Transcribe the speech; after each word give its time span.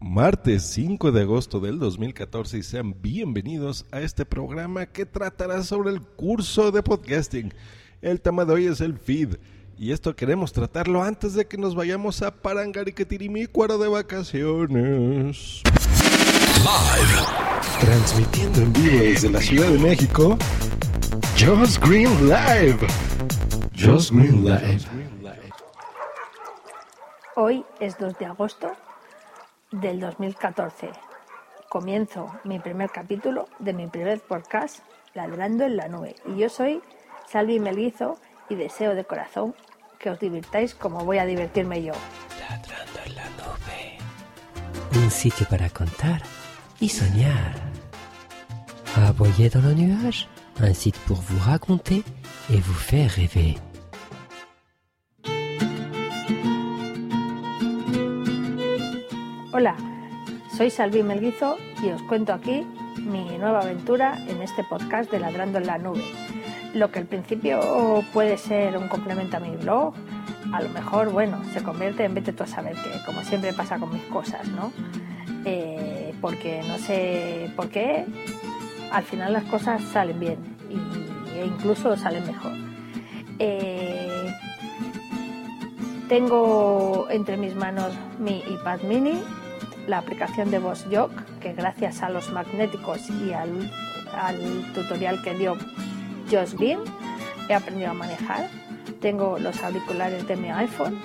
Martes 0.00 0.62
5 0.62 1.10
de 1.10 1.22
agosto 1.22 1.58
del 1.58 1.80
2014 1.80 2.58
y 2.58 2.62
sean 2.62 2.94
bienvenidos 3.02 3.84
a 3.90 4.00
este 4.00 4.24
programa 4.24 4.86
que 4.86 5.04
tratará 5.04 5.64
sobre 5.64 5.90
el 5.90 6.00
curso 6.02 6.70
de 6.70 6.84
podcasting. 6.84 7.52
El 8.00 8.20
tema 8.20 8.44
de 8.44 8.52
hoy 8.52 8.66
es 8.66 8.80
el 8.80 8.96
feed 8.96 9.38
y 9.76 9.90
esto 9.90 10.14
queremos 10.14 10.52
tratarlo 10.52 11.02
antes 11.02 11.34
de 11.34 11.48
que 11.48 11.58
nos 11.58 11.74
vayamos 11.74 12.22
a 12.22 12.30
Parangaricatirimícuaro 12.30 13.76
de 13.76 13.88
vacaciones. 13.88 15.62
Live. 16.58 17.80
Transmitiendo 17.80 18.60
en 18.60 18.72
vivo 18.72 18.98
desde 19.00 19.30
la 19.30 19.40
Ciudad 19.40 19.68
de 19.68 19.78
México, 19.80 20.38
Just 21.36 21.84
Green 21.84 22.28
Live. 22.28 22.86
Just 23.76 24.12
Green 24.12 24.44
Live. 24.44 24.78
Hoy 27.34 27.64
es 27.80 27.98
2 27.98 28.16
de 28.16 28.26
agosto 28.26 28.72
del 29.70 30.00
2014. 30.00 30.90
Comienzo 31.68 32.26
mi 32.44 32.58
primer 32.58 32.90
capítulo 32.90 33.48
de 33.58 33.72
mi 33.72 33.86
primer 33.86 34.20
podcast, 34.20 34.80
Ladrando 35.14 35.64
en 35.64 35.76
la 35.76 35.88
Nube. 35.88 36.14
Y 36.26 36.38
yo 36.38 36.48
soy 36.48 36.80
Salvi 37.30 37.60
Melguizo 37.60 38.18
y 38.48 38.54
deseo 38.54 38.94
de 38.94 39.04
corazón 39.04 39.54
que 39.98 40.10
os 40.10 40.18
divirtáis 40.18 40.74
como 40.74 41.04
voy 41.04 41.18
a 41.18 41.26
divertirme 41.26 41.82
yo. 41.82 41.92
Ladrando 42.40 43.00
en 43.04 43.14
la 43.14 43.24
nube. 43.30 43.98
Un 44.94 45.10
sitio 45.10 45.46
para 45.50 45.68
contar 45.68 46.22
y 46.80 46.88
soñar. 46.88 47.54
Aboyez 48.96 49.52
dans 49.52 49.64
le 49.64 49.74
nuage. 49.74 50.28
Un 50.60 50.74
site 50.74 50.98
pour 51.06 51.18
vous 51.18 51.38
raconter 51.38 52.02
et 52.50 52.56
vous 52.60 52.74
faire 52.74 53.10
rêver. 53.10 53.56
Hola, 59.58 59.74
soy 60.56 60.70
Salvi 60.70 61.02
Melguizo 61.02 61.56
y 61.82 61.88
os 61.88 62.00
cuento 62.02 62.32
aquí 62.32 62.64
mi 62.96 63.24
nueva 63.38 63.58
aventura 63.58 64.16
en 64.28 64.40
este 64.40 64.62
podcast 64.62 65.10
de 65.10 65.18
Ladrando 65.18 65.58
en 65.58 65.66
la 65.66 65.78
Nube. 65.78 66.04
Lo 66.74 66.92
que 66.92 67.00
al 67.00 67.06
principio 67.06 68.04
puede 68.12 68.38
ser 68.38 68.76
un 68.76 68.86
complemento 68.86 69.36
a 69.36 69.40
mi 69.40 69.56
blog, 69.56 69.94
a 70.52 70.62
lo 70.62 70.68
mejor, 70.68 71.10
bueno, 71.10 71.42
se 71.52 71.60
convierte 71.64 72.04
en 72.04 72.14
vete 72.14 72.32
tú 72.32 72.44
a 72.44 72.46
saber 72.46 72.74
que, 72.74 73.04
como 73.04 73.24
siempre 73.24 73.52
pasa 73.52 73.80
con 73.80 73.92
mis 73.92 74.04
cosas, 74.04 74.46
¿no? 74.46 74.72
Eh, 75.44 76.14
porque 76.20 76.62
no 76.68 76.78
sé 76.78 77.50
por 77.56 77.68
qué, 77.68 78.06
al 78.92 79.02
final 79.02 79.32
las 79.32 79.42
cosas 79.46 79.82
salen 79.82 80.20
bien 80.20 80.38
y, 80.70 81.36
e 81.36 81.46
incluso 81.46 81.96
salen 81.96 82.24
mejor. 82.24 82.52
Eh, 83.40 84.32
tengo 86.08 87.08
entre 87.10 87.36
mis 87.36 87.56
manos 87.56 87.92
mi 88.20 88.38
iPad 88.38 88.82
mini, 88.82 89.20
la 89.88 89.98
aplicación 89.98 90.50
de 90.50 90.58
VozJock, 90.58 91.12
que 91.40 91.54
gracias 91.54 92.02
a 92.02 92.10
los 92.10 92.30
magnéticos 92.30 93.08
y 93.10 93.32
al, 93.32 93.70
al 94.12 94.72
tutorial 94.74 95.20
que 95.22 95.34
dio 95.34 95.56
Josh 96.30 96.54
Beam 96.54 96.80
he 97.48 97.54
aprendido 97.54 97.90
a 97.90 97.94
manejar. 97.94 98.48
Tengo 99.00 99.38
los 99.38 99.62
auriculares 99.62 100.26
de 100.28 100.36
mi 100.36 100.50
iPhone 100.50 100.98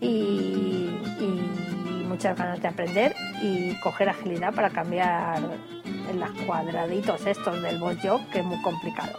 y, 0.00 0.90
y 1.20 2.04
muchas 2.08 2.38
ganas 2.38 2.62
de 2.62 2.68
aprender 2.68 3.14
y 3.42 3.74
coger 3.80 4.08
agilidad 4.08 4.54
para 4.54 4.70
cambiar 4.70 5.42
en 6.08 6.20
los 6.20 6.30
cuadraditos 6.46 7.26
estos 7.26 7.60
del 7.62 7.80
VozJock, 7.80 8.30
que 8.30 8.38
es 8.38 8.44
muy 8.44 8.62
complicado. 8.62 9.18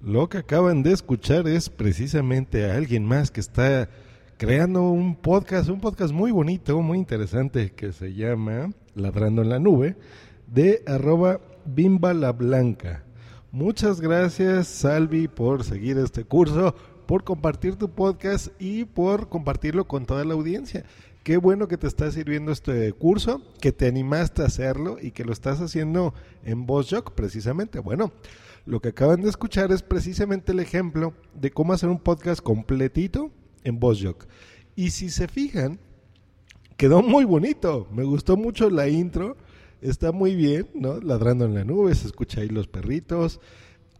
Lo 0.00 0.28
que 0.28 0.38
acaban 0.38 0.82
de 0.82 0.92
escuchar 0.92 1.46
es 1.46 1.70
precisamente 1.70 2.70
a 2.70 2.74
alguien 2.74 3.06
más 3.06 3.30
que 3.30 3.40
está 3.40 3.88
creando 4.36 4.82
un 4.90 5.14
podcast, 5.14 5.68
un 5.68 5.80
podcast 5.80 6.12
muy 6.12 6.32
bonito, 6.32 6.80
muy 6.82 6.98
interesante 6.98 7.70
que 7.70 7.92
se 7.92 8.14
llama 8.14 8.70
Ladrando 8.94 9.42
en 9.42 9.48
la 9.48 9.60
Nube, 9.60 9.96
de 10.48 10.82
arroba 10.86 11.40
Bimba 11.64 12.14
la 12.14 12.32
Blanca. 12.32 13.04
Muchas 13.52 14.00
gracias, 14.00 14.66
Salvi, 14.66 15.28
por 15.28 15.62
seguir 15.62 15.98
este 15.98 16.24
curso, 16.24 16.74
por 17.06 17.22
compartir 17.22 17.76
tu 17.76 17.90
podcast 17.90 18.48
y 18.58 18.84
por 18.84 19.28
compartirlo 19.28 19.86
con 19.86 20.04
toda 20.04 20.24
la 20.24 20.34
audiencia. 20.34 20.84
Qué 21.22 21.36
bueno 21.36 21.68
que 21.68 21.78
te 21.78 21.86
está 21.86 22.10
sirviendo 22.10 22.50
este 22.50 22.92
curso, 22.92 23.40
que 23.60 23.72
te 23.72 23.86
animaste 23.86 24.42
a 24.42 24.46
hacerlo 24.46 24.98
y 25.00 25.12
que 25.12 25.24
lo 25.24 25.32
estás 25.32 25.60
haciendo 25.60 26.12
en 26.44 26.66
VozJock 26.66 27.12
precisamente. 27.12 27.78
Bueno, 27.78 28.12
lo 28.66 28.80
que 28.80 28.88
acaban 28.88 29.22
de 29.22 29.28
escuchar 29.28 29.70
es 29.70 29.82
precisamente 29.82 30.52
el 30.52 30.60
ejemplo 30.60 31.14
de 31.34 31.52
cómo 31.52 31.72
hacer 31.72 31.88
un 31.88 32.00
podcast 32.00 32.40
completito 32.42 33.30
en 33.64 33.80
VozJock. 33.80 34.26
Y 34.76 34.90
si 34.90 35.10
se 35.10 35.28
fijan, 35.28 35.78
quedó 36.76 37.02
muy 37.02 37.24
bonito. 37.24 37.88
Me 37.92 38.04
gustó 38.04 38.36
mucho 38.36 38.70
la 38.70 38.88
intro. 38.88 39.36
Está 39.80 40.12
muy 40.12 40.34
bien, 40.34 40.68
¿no? 40.74 41.00
Ladrando 41.00 41.44
en 41.44 41.54
la 41.54 41.64
nube, 41.64 41.94
se 41.94 42.06
escucha 42.06 42.40
ahí 42.40 42.48
los 42.48 42.68
perritos. 42.68 43.40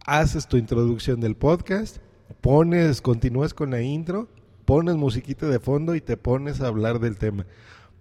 Haces 0.05 0.47
tu 0.47 0.57
introducción 0.57 1.19
del 1.19 1.35
podcast, 1.35 1.97
pones, 2.41 3.01
continúas 3.01 3.53
con 3.53 3.71
la 3.71 3.81
intro, 3.81 4.27
pones 4.65 4.95
musiquita 4.95 5.47
de 5.47 5.59
fondo 5.59 5.95
y 5.95 6.01
te 6.01 6.17
pones 6.17 6.61
a 6.61 6.67
hablar 6.67 6.99
del 6.99 7.17
tema. 7.17 7.45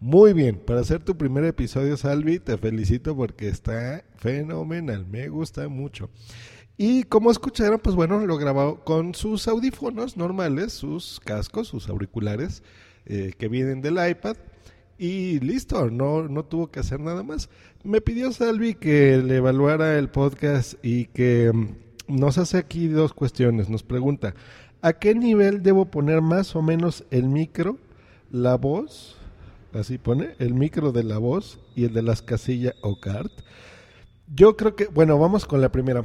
Muy 0.00 0.34
bien, 0.34 0.58
para 0.58 0.80
hacer 0.80 1.02
tu 1.02 1.16
primer 1.16 1.44
episodio, 1.44 1.96
Salvi, 1.96 2.38
te 2.38 2.58
felicito 2.58 3.16
porque 3.16 3.48
está 3.48 4.04
fenomenal, 4.16 5.06
me 5.06 5.28
gusta 5.28 5.68
mucho. 5.68 6.10
Y 6.76 7.04
como 7.04 7.30
escucharon, 7.30 7.78
pues 7.78 7.94
bueno, 7.94 8.18
lo 8.26 8.36
grabó 8.36 8.80
con 8.80 9.14
sus 9.14 9.46
audífonos 9.46 10.16
normales, 10.16 10.72
sus 10.72 11.20
cascos, 11.20 11.68
sus 11.68 11.88
auriculares 11.88 12.62
eh, 13.06 13.32
que 13.38 13.48
vienen 13.48 13.80
del 13.80 13.98
iPad. 14.08 14.36
Y 14.98 15.38
listo, 15.40 15.90
no, 15.90 16.28
no 16.28 16.44
tuvo 16.44 16.70
que 16.70 16.80
hacer 16.80 17.00
nada 17.00 17.22
más. 17.22 17.48
Me 17.84 18.00
pidió 18.00 18.32
Salvi 18.32 18.74
que 18.74 19.18
le 19.18 19.36
evaluara 19.36 19.98
el 19.98 20.08
podcast 20.08 20.74
y 20.82 21.06
que 21.06 21.52
mm, 21.52 22.16
nos 22.16 22.38
hace 22.38 22.58
aquí 22.58 22.88
dos 22.88 23.12
cuestiones. 23.14 23.68
Nos 23.68 23.84
pregunta, 23.84 24.34
¿a 24.82 24.94
qué 24.94 25.14
nivel 25.14 25.62
debo 25.62 25.86
poner 25.86 26.22
más 26.22 26.56
o 26.56 26.62
menos 26.62 27.04
el 27.10 27.28
micro, 27.28 27.78
la 28.30 28.56
voz, 28.56 29.16
así 29.72 29.98
pone, 29.98 30.34
el 30.40 30.54
micro 30.54 30.90
de 30.90 31.04
la 31.04 31.18
voz 31.18 31.60
y 31.76 31.84
el 31.84 31.94
de 31.94 32.02
las 32.02 32.20
casillas 32.22 32.74
o 32.82 32.98
cart? 32.98 33.32
Yo 34.34 34.56
creo 34.56 34.74
que, 34.74 34.86
bueno, 34.86 35.18
vamos 35.18 35.44
con 35.46 35.60
la 35.60 35.70
primera. 35.70 36.02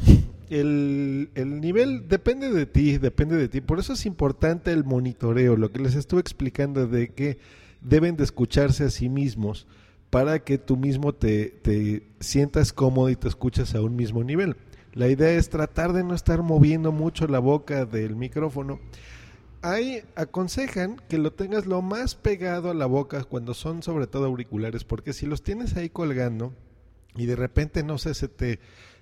El, 0.50 1.30
el, 1.36 1.62
nivel 1.62 2.08
depende 2.08 2.52
de 2.52 2.66
ti, 2.66 2.98
depende 2.98 3.36
de 3.38 3.48
ti. 3.48 3.62
Por 3.62 3.80
eso 3.80 3.94
es 3.94 4.06
importante 4.06 4.72
el 4.72 4.84
monitoreo, 4.84 5.56
lo 5.56 5.72
que 5.72 5.80
les 5.80 5.96
estuve 5.96 6.22
explicando 6.22 6.88
de 6.88 7.10
que 7.10 7.38
deben 7.82 8.18
de 8.18 8.24
escucharse 8.24 8.84
a 8.84 8.90
sí 8.90 9.10
mismos 9.10 9.68
para 10.10 10.40
que 10.40 10.58
tú 10.58 10.76
mismo 10.76 11.14
te, 11.14 11.50
te 11.62 12.04
sientas 12.20 12.74
cómodo 12.74 13.10
y 13.10 13.16
te 13.16 13.28
escuches 13.28 13.76
a 13.76 13.82
un 13.82 13.96
mismo 13.96 14.24
nivel. 14.24 14.56
La 14.94 15.08
idea 15.08 15.32
es 15.32 15.50
tratar 15.50 15.94
de 15.94 16.04
no 16.04 16.16
estar 16.16 16.42
moviendo 16.42 16.92
mucho 16.92 17.28
la 17.28 17.40
boca 17.40 17.86
del 17.86 18.16
micrófono. 18.16 18.80
Ahí 19.62 20.02
aconsejan 20.16 21.02
que 21.10 21.18
lo 21.18 21.34
tengas 21.34 21.66
lo 21.66 21.82
más 21.82 22.16
pegado 22.16 22.72
a 22.72 22.74
la 22.74 22.86
boca 22.86 23.24
cuando 23.24 23.54
son 23.54 23.84
sobre 23.84 24.08
todo 24.08 24.26
auriculares, 24.26 24.84
porque 24.84 25.14
si 25.14 25.26
los 25.26 25.44
tienes 25.44 25.76
ahí 25.76 25.90
colgando 25.90 26.54
y 27.16 27.26
de 27.26 27.36
repente, 27.36 27.84
no 27.84 27.98
sé, 27.98 28.14
se 28.14 28.30
te, 28.30 28.60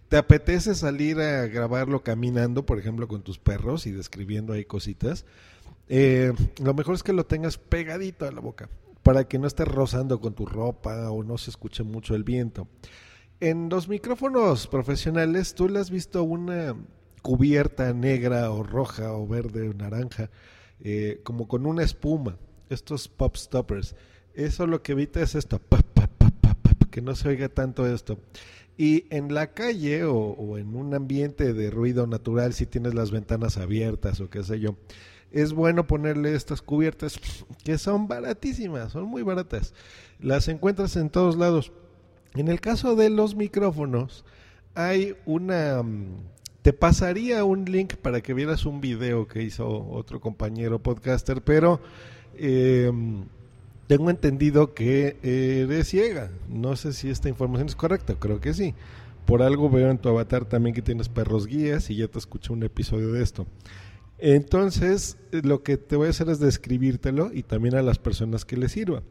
te 0.09 0.17
apetece 0.17 0.75
salir 0.75 1.19
a 1.19 1.47
grabarlo 1.47 2.03
caminando, 2.03 2.65
por 2.65 2.79
ejemplo, 2.79 3.07
con 3.07 3.23
tus 3.23 3.39
perros 3.39 3.87
y 3.87 3.91
describiendo 3.91 4.53
ahí 4.53 4.65
cositas, 4.65 5.25
eh, 5.89 6.33
lo 6.61 6.73
mejor 6.73 6.95
es 6.95 7.03
que 7.03 7.13
lo 7.13 7.25
tengas 7.25 7.57
pegadito 7.57 8.25
a 8.25 8.31
la 8.31 8.41
boca 8.41 8.69
para 9.03 9.25
que 9.25 9.39
no 9.39 9.47
estés 9.47 9.67
rozando 9.67 10.19
con 10.19 10.33
tu 10.33 10.45
ropa 10.45 11.09
o 11.11 11.23
no 11.23 11.37
se 11.37 11.49
escuche 11.49 11.83
mucho 11.83 12.13
el 12.13 12.23
viento. 12.23 12.67
En 13.39 13.69
los 13.69 13.87
micrófonos 13.87 14.67
profesionales, 14.67 15.53
tú 15.53 15.69
le 15.69 15.79
has 15.79 15.89
visto 15.89 16.23
una 16.23 16.75
cubierta 17.21 17.93
negra 17.93 18.51
o 18.51 18.63
roja 18.63 19.13
o 19.13 19.27
verde 19.27 19.69
o 19.69 19.73
naranja, 19.73 20.29
eh, 20.79 21.21
como 21.23 21.47
con 21.47 21.65
una 21.65 21.83
espuma, 21.83 22.37
estos 22.69 23.07
pop 23.07 23.35
stoppers. 23.37 23.95
Eso 24.33 24.67
lo 24.67 24.81
que 24.81 24.91
evita 24.91 25.21
es 25.21 25.35
esto, 25.35 25.61
que 26.91 27.01
no 27.01 27.15
se 27.15 27.29
oiga 27.29 27.47
tanto 27.47 27.85
esto. 27.85 28.19
Y 28.77 29.05
en 29.09 29.33
la 29.33 29.47
calle 29.53 30.03
o, 30.03 30.57
en 30.57 30.75
un 30.75 30.93
ambiente 30.93 31.53
de 31.53 31.71
ruido 31.71 32.05
natural, 32.05 32.53
si 32.53 32.67
tienes 32.67 32.93
las 32.93 33.09
ventanas 33.09 33.57
abiertas 33.57 34.19
o 34.21 34.29
qué 34.29 34.43
sé 34.43 34.59
yo, 34.59 34.75
es 35.31 35.53
bueno 35.53 35.87
ponerle 35.87 36.35
estas 36.35 36.61
cubiertas 36.61 37.19
que 37.63 37.77
son 37.79 38.07
baratísimas, 38.07 38.91
son 38.91 39.05
muy 39.05 39.23
baratas. 39.23 39.73
Las 40.19 40.47
encuentras 40.47 40.95
en 40.95 41.09
todos 41.09 41.37
lados. 41.37 41.71
En 42.35 42.49
el 42.49 42.59
caso 42.59 42.95
de 42.95 43.09
los 43.09 43.35
micrófonos, 43.35 44.23
hay 44.75 45.15
una... 45.25 45.81
Mm, 45.81 46.17
te 46.61 46.73
pasaría 46.73 47.45
un 47.45 47.65
link 47.65 47.95
para 47.95 48.21
que 48.21 48.33
vieras 48.33 48.65
un 48.65 48.81
video 48.81 49.25
que 49.25 49.41
hizo 49.41 49.87
otro 49.89 50.19
compañero 50.19 50.83
podcaster, 50.83 51.41
pero 51.41 51.79
eh, 52.35 52.91
tengo 53.87 54.09
entendido 54.09 54.73
que 54.73 55.17
eres 55.23 55.87
ciega. 55.87 56.29
No 56.49 56.75
sé 56.75 56.93
si 56.93 57.09
esta 57.09 57.29
información 57.29 57.67
es 57.67 57.75
correcta, 57.75 58.15
creo 58.15 58.39
que 58.39 58.53
sí. 58.53 58.75
Por 59.25 59.41
algo 59.41 59.69
veo 59.69 59.89
en 59.89 59.97
tu 59.97 60.09
avatar 60.09 60.45
también 60.45 60.75
que 60.75 60.81
tienes 60.81 61.09
perros 61.09 61.47
guías 61.47 61.89
y 61.89 61.95
ya 61.95 62.07
te 62.07 62.19
escuché 62.19 62.53
un 62.53 62.63
episodio 62.63 63.11
de 63.11 63.23
esto. 63.23 63.47
Entonces, 64.19 65.17
lo 65.31 65.63
que 65.63 65.77
te 65.77 65.95
voy 65.95 66.07
a 66.07 66.09
hacer 66.11 66.29
es 66.29 66.39
describírtelo 66.39 67.31
y 67.33 67.43
también 67.43 67.75
a 67.75 67.81
las 67.81 67.99
personas 67.99 68.45
que 68.45 68.57
les 68.57 68.71
sirva. 68.71 69.03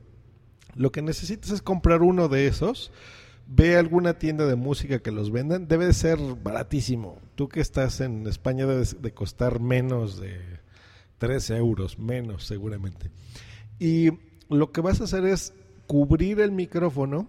Lo 0.74 0.92
que 0.92 1.02
necesitas 1.02 1.50
es 1.50 1.62
comprar 1.62 2.02
uno 2.02 2.28
de 2.28 2.46
esos. 2.46 2.92
Ve 3.46 3.76
alguna 3.76 4.18
tienda 4.18 4.46
de 4.46 4.56
música 4.56 4.98
que 4.98 5.12
los 5.12 5.30
vendan. 5.30 5.68
Debe 5.68 5.86
de 5.86 5.92
ser 5.94 6.18
baratísimo. 6.42 7.18
Tú 7.34 7.48
que 7.48 7.60
estás 7.60 8.00
en 8.00 8.26
España 8.26 8.66
debe 8.66 8.84
de 8.84 9.14
costar 9.14 9.60
menos 9.60 10.20
de 10.20 10.38
13 11.18 11.56
euros, 11.56 11.98
menos 11.98 12.44
seguramente. 12.44 13.10
Y 13.78 14.10
lo 14.48 14.72
que 14.72 14.80
vas 14.80 15.00
a 15.00 15.04
hacer 15.04 15.24
es 15.24 15.54
cubrir 15.86 16.40
el 16.40 16.52
micrófono, 16.52 17.28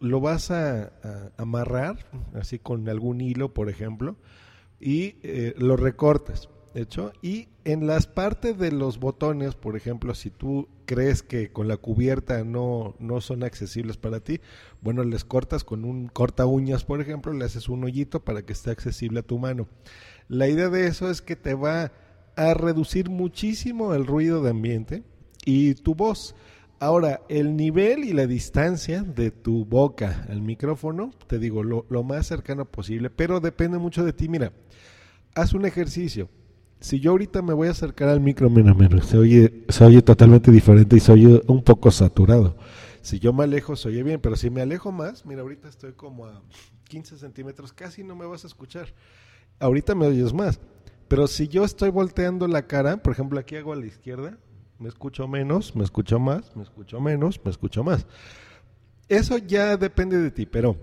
lo 0.00 0.20
vas 0.20 0.50
a, 0.50 0.92
amarrar, 1.36 2.06
así 2.34 2.58
con 2.58 2.88
algún 2.88 3.20
hilo, 3.20 3.54
por 3.54 3.68
ejemplo, 3.68 4.16
y 4.80 5.16
eh, 5.22 5.54
lo 5.58 5.76
recortas 5.76 6.48
hecho. 6.76 7.12
Y 7.22 7.48
en 7.64 7.86
las 7.86 8.06
partes 8.06 8.58
de 8.58 8.70
los 8.70 8.98
botones, 8.98 9.54
por 9.54 9.76
ejemplo, 9.76 10.14
si 10.14 10.30
tú 10.30 10.68
crees 10.84 11.22
que 11.22 11.50
con 11.50 11.68
la 11.68 11.76
cubierta 11.76 12.44
no, 12.44 12.94
no 12.98 13.20
son 13.20 13.42
accesibles 13.42 13.96
para 13.96 14.20
ti, 14.20 14.40
bueno, 14.80 15.02
les 15.02 15.24
cortas 15.24 15.64
con 15.64 15.84
un 15.84 16.08
corta 16.08 16.46
uñas, 16.46 16.84
por 16.84 17.00
ejemplo, 17.00 17.32
le 17.32 17.44
haces 17.44 17.68
un 17.68 17.84
hoyito 17.84 18.24
para 18.24 18.42
que 18.42 18.52
esté 18.52 18.70
accesible 18.70 19.20
a 19.20 19.26
tu 19.26 19.38
mano. 19.38 19.68
La 20.28 20.48
idea 20.48 20.68
de 20.68 20.86
eso 20.86 21.10
es 21.10 21.22
que 21.22 21.36
te 21.36 21.54
va 21.54 21.92
a 22.36 22.54
reducir 22.54 23.08
muchísimo 23.08 23.94
el 23.94 24.06
ruido 24.06 24.42
de 24.42 24.50
ambiente 24.50 25.02
y 25.46 25.76
tu 25.76 25.94
voz. 25.94 26.34
Ahora, 26.78 27.22
el 27.30 27.56
nivel 27.56 28.04
y 28.04 28.12
la 28.12 28.26
distancia 28.26 29.02
de 29.02 29.30
tu 29.30 29.64
boca 29.64 30.26
al 30.28 30.42
micrófono, 30.42 31.12
te 31.26 31.38
digo, 31.38 31.62
lo, 31.62 31.86
lo 31.88 32.02
más 32.02 32.26
cercano 32.26 32.66
posible, 32.66 33.08
pero 33.08 33.40
depende 33.40 33.78
mucho 33.78 34.04
de 34.04 34.12
ti. 34.12 34.28
Mira, 34.28 34.52
haz 35.34 35.54
un 35.54 35.64
ejercicio 35.64 36.28
si 36.80 37.00
yo 37.00 37.12
ahorita 37.12 37.42
me 37.42 37.54
voy 37.54 37.68
a 37.68 37.72
acercar 37.72 38.08
al 38.08 38.20
micro, 38.20 38.50
mira, 38.50 38.74
mira, 38.74 39.02
se 39.02 39.16
oye, 39.16 39.64
se 39.68 39.84
oye 39.84 40.02
totalmente 40.02 40.50
diferente 40.50 40.96
y 40.96 41.00
se 41.00 41.12
oye 41.12 41.42
un 41.46 41.62
poco 41.62 41.90
saturado. 41.90 42.56
Si 43.00 43.18
yo 43.18 43.32
me 43.32 43.44
alejo, 43.44 43.76
se 43.76 43.88
oye 43.88 44.02
bien, 44.02 44.20
pero 44.20 44.36
si 44.36 44.50
me 44.50 44.60
alejo 44.60 44.92
más, 44.92 45.24
mira, 45.24 45.42
ahorita 45.42 45.68
estoy 45.68 45.92
como 45.92 46.26
a 46.26 46.42
15 46.84 47.18
centímetros, 47.18 47.72
casi 47.72 48.04
no 48.04 48.14
me 48.14 48.26
vas 48.26 48.44
a 48.44 48.46
escuchar. 48.46 48.88
Ahorita 49.58 49.94
me 49.94 50.06
oyes 50.06 50.32
más. 50.32 50.60
Pero 51.08 51.28
si 51.28 51.48
yo 51.48 51.64
estoy 51.64 51.90
volteando 51.90 52.48
la 52.48 52.66
cara, 52.66 52.96
por 52.98 53.12
ejemplo, 53.12 53.38
aquí 53.38 53.56
hago 53.56 53.72
a 53.72 53.76
la 53.76 53.86
izquierda, 53.86 54.38
me 54.78 54.88
escucho 54.88 55.26
menos, 55.26 55.74
me 55.74 55.84
escucho 55.84 56.18
más, 56.18 56.54
me 56.56 56.62
escucho 56.62 57.00
menos, 57.00 57.40
me 57.44 57.50
escucho 57.50 57.82
más. 57.84 58.06
Eso 59.08 59.38
ya 59.38 59.76
depende 59.76 60.18
de 60.18 60.30
ti, 60.30 60.46
pero 60.46 60.76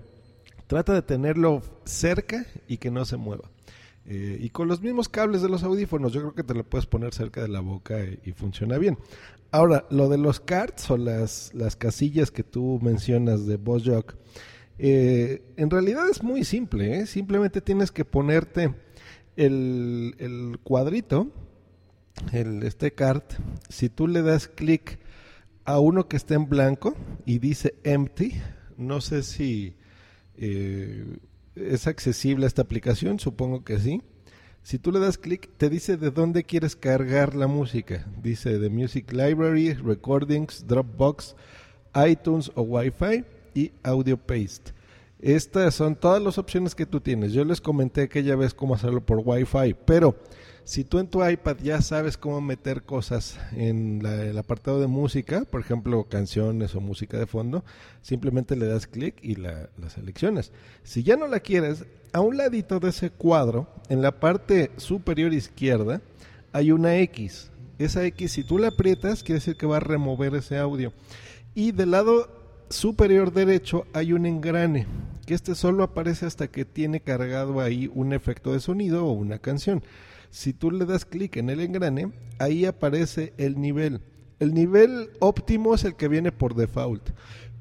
trata 0.68 0.94
de 0.94 1.02
tenerlo 1.02 1.62
cerca 1.86 2.46
y 2.68 2.78
que 2.78 2.90
no 2.90 3.06
se 3.06 3.18
mueva. 3.18 3.50
Eh, 4.06 4.38
y 4.40 4.50
con 4.50 4.68
los 4.68 4.82
mismos 4.82 5.08
cables 5.08 5.42
de 5.42 5.50
los 5.50 5.64
audífonos, 5.64 6.12
yo 6.12 6.22
creo 6.22 6.36
que 6.36 6.44
te 6.44 6.54
lo 6.54 6.64
puedes 6.64 6.86
poner 6.86 7.14
cerca 7.14 7.42
de 7.42 7.48
la 7.48 7.62
boca 7.62 7.98
y, 8.04 8.32
funciona 8.34 8.78
bien. 8.78 8.98
Ahora, 9.52 9.86
lo 9.90 10.10
de 10.10 10.18
los 10.18 10.40
cards 10.40 10.90
o 10.92 10.98
las, 10.98 11.54
las 11.54 11.76
casillas 11.76 12.32
que 12.32 12.44
tú 12.44 12.80
mencionas 12.82 13.46
de 13.46 13.58
Boss 13.58 13.90
eh, 14.80 15.44
en 15.56 15.70
realidad 15.70 16.10
es 16.10 16.24
muy 16.24 16.44
simple. 16.44 17.00
¿eh? 17.00 17.06
Simplemente 17.06 17.62
tienes 17.62 17.92
que 17.92 18.04
ponerte 18.04 18.74
el, 19.36 20.16
el 20.18 20.58
cuadrito, 20.64 21.32
el, 22.32 22.64
este 22.64 22.94
card. 22.94 23.24
Si 23.70 23.90
tú 23.90 24.08
le 24.08 24.22
das 24.22 24.48
clic 24.48 25.00
a 25.66 25.80
uno 25.80 26.08
que 26.08 26.18
está 26.18 26.36
en 26.36 26.50
blanco 26.50 26.96
y 27.26 27.40
dice 27.40 27.76
empty, 27.84 28.34
no 28.78 29.02
sé 29.02 29.24
si 29.24 29.76
¿Es 31.56 31.86
accesible 31.86 32.48
esta 32.48 32.64
aplicación? 32.64 33.20
Supongo 33.20 33.64
que 33.64 33.80
sí. 33.80 34.02
Si 34.64 34.80
tú 34.80 34.92
le 34.92 35.00
das 35.00 35.18
clic, 35.18 35.50
te 35.58 35.70
dice 35.70 35.98
de 35.98 36.10
dónde 36.10 36.46
quieres 36.46 36.76
cargar 36.76 37.36
la 37.36 37.48
música. 37.48 38.08
Dice 38.22 38.58
de 38.58 38.70
Music 38.70 39.12
Library, 39.12 39.74
Recordings, 39.74 40.66
Dropbox, 40.68 41.36
iTunes 42.08 42.52
o 42.56 42.64
Wi-Fi 42.64 43.26
y 43.54 43.72
Audio 43.84 44.18
Paste. 44.18 44.72
Estas 45.24 45.74
son 45.74 45.96
todas 45.96 46.22
las 46.22 46.38
opciones 46.38 46.76
que 46.76 46.86
tú 46.86 47.00
tienes. 47.00 47.32
Yo 47.32 47.46
les 47.46 47.62
comenté 47.62 48.10
que 48.10 48.24
ya 48.24 48.36
ves 48.36 48.54
cómo 48.54 48.76
hacerlo 48.76 49.06
por 49.06 49.22
Wi-Fi, 49.24 49.74
pero 49.86 50.18
si 50.66 50.84
tú 50.84 51.00
en 51.00 51.08
tu 51.08 51.26
iPad 51.26 51.56
ya 51.64 51.82
sabes 51.82 52.18
cómo 52.18 52.42
meter 52.42 52.84
cosas 52.84 53.40
en 53.56 54.06
el 54.06 54.38
apartado 54.38 54.82
de 54.82 54.88
música, 54.88 55.46
por 55.46 55.62
ejemplo, 55.62 56.04
canciones 56.10 56.76
o 56.76 56.82
música 56.82 57.18
de 57.18 57.26
fondo, 57.26 57.64
simplemente 58.02 58.58
le 58.58 58.68
das 58.68 58.86
clic 58.86 59.16
y 59.22 59.36
la, 59.36 59.70
la 59.78 59.90
seleccionas. 59.90 60.52
Si 60.84 61.04
ya 61.04 61.16
no 61.16 61.28
la 61.28 61.40
quieres, 61.40 61.86
a 62.12 62.20
un 62.20 62.36
ladito 62.36 62.82
de 62.82 62.90
ese 62.90 63.10
cuadro, 63.10 63.70
en 63.88 64.02
la 64.02 64.20
parte 64.20 64.72
superior 64.76 65.34
izquierda, 65.34 66.02
hay 66.52 66.74
una 66.74 66.98
X. 66.98 67.50
Esa 67.80 68.04
X, 68.04 68.34
si 68.34 68.44
tú 68.44 68.58
la 68.58 68.68
aprietas, 68.68 69.24
quiere 69.24 69.40
decir 69.40 69.56
que 69.56 69.68
va 69.68 69.78
a 69.78 69.80
remover 69.80 70.36
ese 70.36 70.58
audio. 70.58 70.92
Y 71.56 71.72
del 71.72 71.92
lado 71.92 72.28
superior 72.70 73.32
derecho 73.32 73.86
hay 73.94 74.12
un 74.12 74.26
engrane, 74.26 74.86
que 75.26 75.34
este 75.34 75.56
solo 75.56 75.84
aparece 75.84 76.26
hasta 76.26 76.48
que 76.48 76.66
tiene 76.66 77.02
cargado 77.02 77.62
ahí 77.62 77.90
un 77.94 78.14
efecto 78.14 78.54
de 78.54 78.60
sonido 78.60 79.06
o 79.06 79.12
una 79.12 79.40
canción. 79.40 79.84
Si 80.30 80.54
tú 80.54 80.72
le 80.72 80.86
das 80.86 81.06
clic 81.06 81.38
en 81.38 81.50
el 81.50 81.60
engrane, 81.60 82.12
ahí 82.40 82.66
aparece 82.66 83.34
el 83.38 83.60
nivel. 83.60 84.02
El 84.40 84.54
nivel 84.54 85.12
óptimo 85.20 85.76
es 85.76 85.86
el 85.86 85.96
que 85.96 86.08
viene 86.08 86.32
por 86.32 86.56
default. 86.56 87.12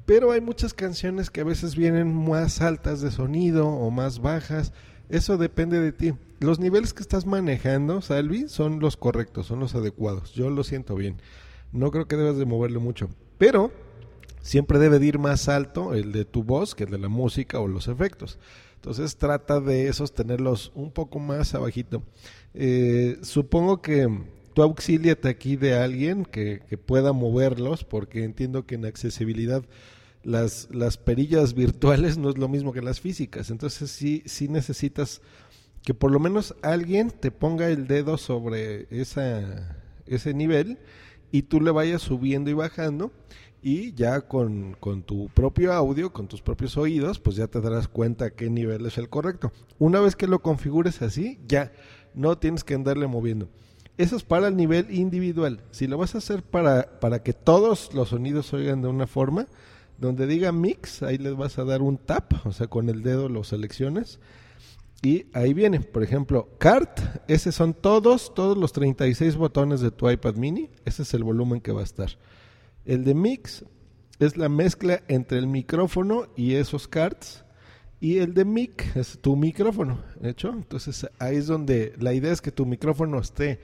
Pero 0.05 0.31
hay 0.31 0.41
muchas 0.41 0.73
canciones 0.73 1.29
que 1.29 1.41
a 1.41 1.45
veces 1.45 1.75
vienen 1.75 2.13
más 2.13 2.61
altas 2.61 2.99
de 2.99 3.11
sonido 3.11 3.67
o 3.67 3.89
más 3.89 4.19
bajas. 4.19 4.73
Eso 5.09 5.37
depende 5.37 5.79
de 5.79 5.93
ti. 5.93 6.13
Los 6.39 6.59
niveles 6.59 6.93
que 6.93 7.01
estás 7.01 7.25
manejando, 7.25 8.01
Salvi, 8.01 8.49
son 8.49 8.79
los 8.79 8.97
correctos, 8.97 9.45
son 9.45 9.59
los 9.59 9.75
adecuados. 9.75 10.33
Yo 10.33 10.49
lo 10.49 10.63
siento 10.63 10.95
bien. 10.95 11.21
No 11.71 11.89
creo 11.91 12.07
que 12.07 12.17
debas 12.17 12.37
de 12.37 12.45
moverlo 12.45 12.81
mucho. 12.81 13.07
Pero 13.37 13.71
siempre 14.43 14.77
debe 14.77 14.99
de 14.99 15.07
ir 15.07 15.17
más 15.17 15.49
alto 15.49 15.95
el 15.95 16.11
de 16.11 16.25
tu 16.25 16.43
voz 16.43 16.75
que 16.75 16.83
el 16.83 16.91
de 16.91 16.99
la 16.99 17.07
música 17.09 17.59
o 17.59 17.67
los 17.67 17.87
efectos. 17.87 18.37
Entonces 18.75 19.15
trata 19.15 19.61
de 19.61 19.91
sostenerlos 19.93 20.71
un 20.75 20.91
poco 20.91 21.17
más 21.17 21.55
abajito. 21.55 22.03
Eh, 22.53 23.17
supongo 23.23 23.81
que 23.81 24.07
tú 24.53 24.61
auxíliate 24.61 25.29
aquí 25.29 25.55
de 25.55 25.75
alguien 25.75 26.25
que, 26.25 26.61
que, 26.69 26.77
pueda 26.77 27.13
moverlos, 27.13 27.85
porque 27.85 28.25
entiendo 28.25 28.65
que 28.65 28.75
en 28.75 28.85
accesibilidad 28.85 29.63
las, 30.23 30.67
las 30.71 30.97
perillas 30.97 31.53
virtuales 31.55 32.17
no 32.17 32.29
es 32.29 32.37
lo 32.37 32.49
mismo 32.49 32.73
que 32.73 32.81
las 32.81 32.99
físicas. 32.99 33.49
Entonces 33.49 33.89
sí, 33.89 34.21
sí 34.25 34.49
necesitas 34.49 35.21
que 35.83 35.93
por 35.93 36.11
lo 36.11 36.19
menos 36.19 36.53
alguien 36.61 37.09
te 37.09 37.31
ponga 37.31 37.69
el 37.69 37.87
dedo 37.87 38.17
sobre 38.17 38.87
esa, 38.89 39.77
ese 40.05 40.33
nivel 40.33 40.77
y 41.31 41.43
tú 41.43 41.61
le 41.61 41.71
vayas 41.71 42.01
subiendo 42.01 42.49
y 42.49 42.53
bajando 42.53 43.11
y 43.63 43.93
ya 43.93 44.21
con, 44.21 44.75
con, 44.79 45.03
tu 45.03 45.29
propio 45.29 45.71
audio, 45.71 46.11
con 46.11 46.27
tus 46.27 46.41
propios 46.41 46.75
oídos, 46.77 47.19
pues 47.19 47.37
ya 47.37 47.47
te 47.47 47.61
darás 47.61 47.87
cuenta 47.87 48.31
qué 48.31 48.49
nivel 48.49 48.85
es 48.85 48.97
el 48.97 49.09
correcto. 49.09 49.51
Una 49.79 50.01
vez 50.01 50.15
que 50.17 50.27
lo 50.27 50.39
configures 50.39 51.01
así, 51.01 51.39
ya 51.47 51.71
no 52.13 52.37
tienes 52.37 52.63
que 52.63 52.75
andarle 52.75 53.07
moviendo. 53.07 53.47
Eso 53.97 54.17
es 54.17 54.23
para 54.23 54.49
el 54.49 54.57
nivel 54.57 54.93
individual. 54.93 55.61
Si 55.71 55.87
lo 55.87 55.97
vas 55.97 56.13
a 56.15 56.17
hacer 56.17 56.43
para, 56.43 56.99
para 56.99 57.23
que 57.23 57.31
todos 57.31 57.93
los 57.93 58.09
sonidos 58.09 58.53
oigan 58.53 58.81
de 58.81 58.89
una 58.89 59.07
forma, 59.07 59.47
donde 59.97 60.27
diga 60.27 60.51
mix, 60.51 61.01
ahí 61.01 61.17
les 61.17 61.35
vas 61.35 61.57
a 61.57 61.63
dar 61.63 61.81
un 61.81 61.97
tap, 61.97 62.45
o 62.45 62.51
sea, 62.51 62.67
con 62.67 62.89
el 62.89 63.01
dedo 63.01 63.29
lo 63.29 63.43
selecciones. 63.43 64.19
Y 65.01 65.27
ahí 65.33 65.53
viene, 65.53 65.79
por 65.79 66.03
ejemplo, 66.03 66.49
cart, 66.57 66.99
esos 67.27 67.55
son 67.55 67.73
todos, 67.73 68.33
todos 68.33 68.57
los 68.57 68.73
36 68.73 69.35
botones 69.35 69.81
de 69.81 69.91
tu 69.91 70.09
iPad 70.09 70.35
mini, 70.35 70.69
ese 70.85 71.03
es 71.03 71.13
el 71.13 71.23
volumen 71.23 71.61
que 71.61 71.71
va 71.71 71.81
a 71.81 71.85
estar. 71.85 72.09
El 72.85 73.03
de 73.03 73.13
mix 73.13 73.65
es 74.19 74.37
la 74.37 74.49
mezcla 74.49 75.01
entre 75.07 75.37
el 75.37 75.47
micrófono 75.47 76.27
y 76.35 76.55
esos 76.55 76.87
cards. 76.87 77.45
Y 77.99 78.17
el 78.17 78.33
de 78.33 78.43
mic 78.43 78.95
es 78.97 79.19
tu 79.21 79.37
micrófono, 79.37 80.03
hecho. 80.21 80.49
Entonces 80.49 81.07
ahí 81.19 81.37
es 81.37 81.47
donde 81.47 81.93
la 81.99 82.13
idea 82.13 82.33
es 82.33 82.41
que 82.41 82.51
tu 82.51 82.65
micrófono 82.65 83.19
esté 83.19 83.61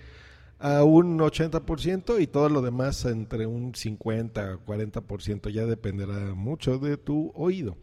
a 0.60 0.84
un 0.84 1.20
80% 1.20 2.22
y 2.22 2.28
todo 2.28 2.48
lo 2.50 2.62
demás 2.62 3.04
entre 3.06 3.46
un 3.46 3.76
50 3.76 4.60
40%. 4.66 5.50
Ya 5.50 5.66
dependerá 5.66 6.34
mucho 6.36 6.78
de 6.78 6.96
tu 6.96 7.32
oído. 7.36 7.78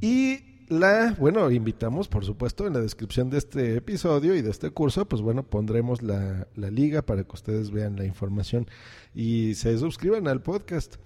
Y 0.00 0.51
la, 0.72 1.14
bueno, 1.18 1.50
invitamos, 1.50 2.08
por 2.08 2.24
supuesto, 2.24 2.66
en 2.66 2.72
la 2.72 2.80
descripción 2.80 3.30
de 3.30 3.38
este 3.38 3.76
episodio 3.76 4.34
y 4.34 4.42
de 4.42 4.50
este 4.50 4.70
curso, 4.70 5.06
pues 5.06 5.22
bueno, 5.22 5.42
pondremos 5.42 6.02
la, 6.02 6.46
liga 6.56 7.02
para 7.02 7.24
que 7.24 7.32
ustedes 7.32 7.70
vean 7.70 7.96
la 7.96 8.04
información 8.04 8.66
y 9.14 9.54
se 9.54 9.76
suscriban 9.78 10.26
al 10.28 10.42
podcast 10.42 10.96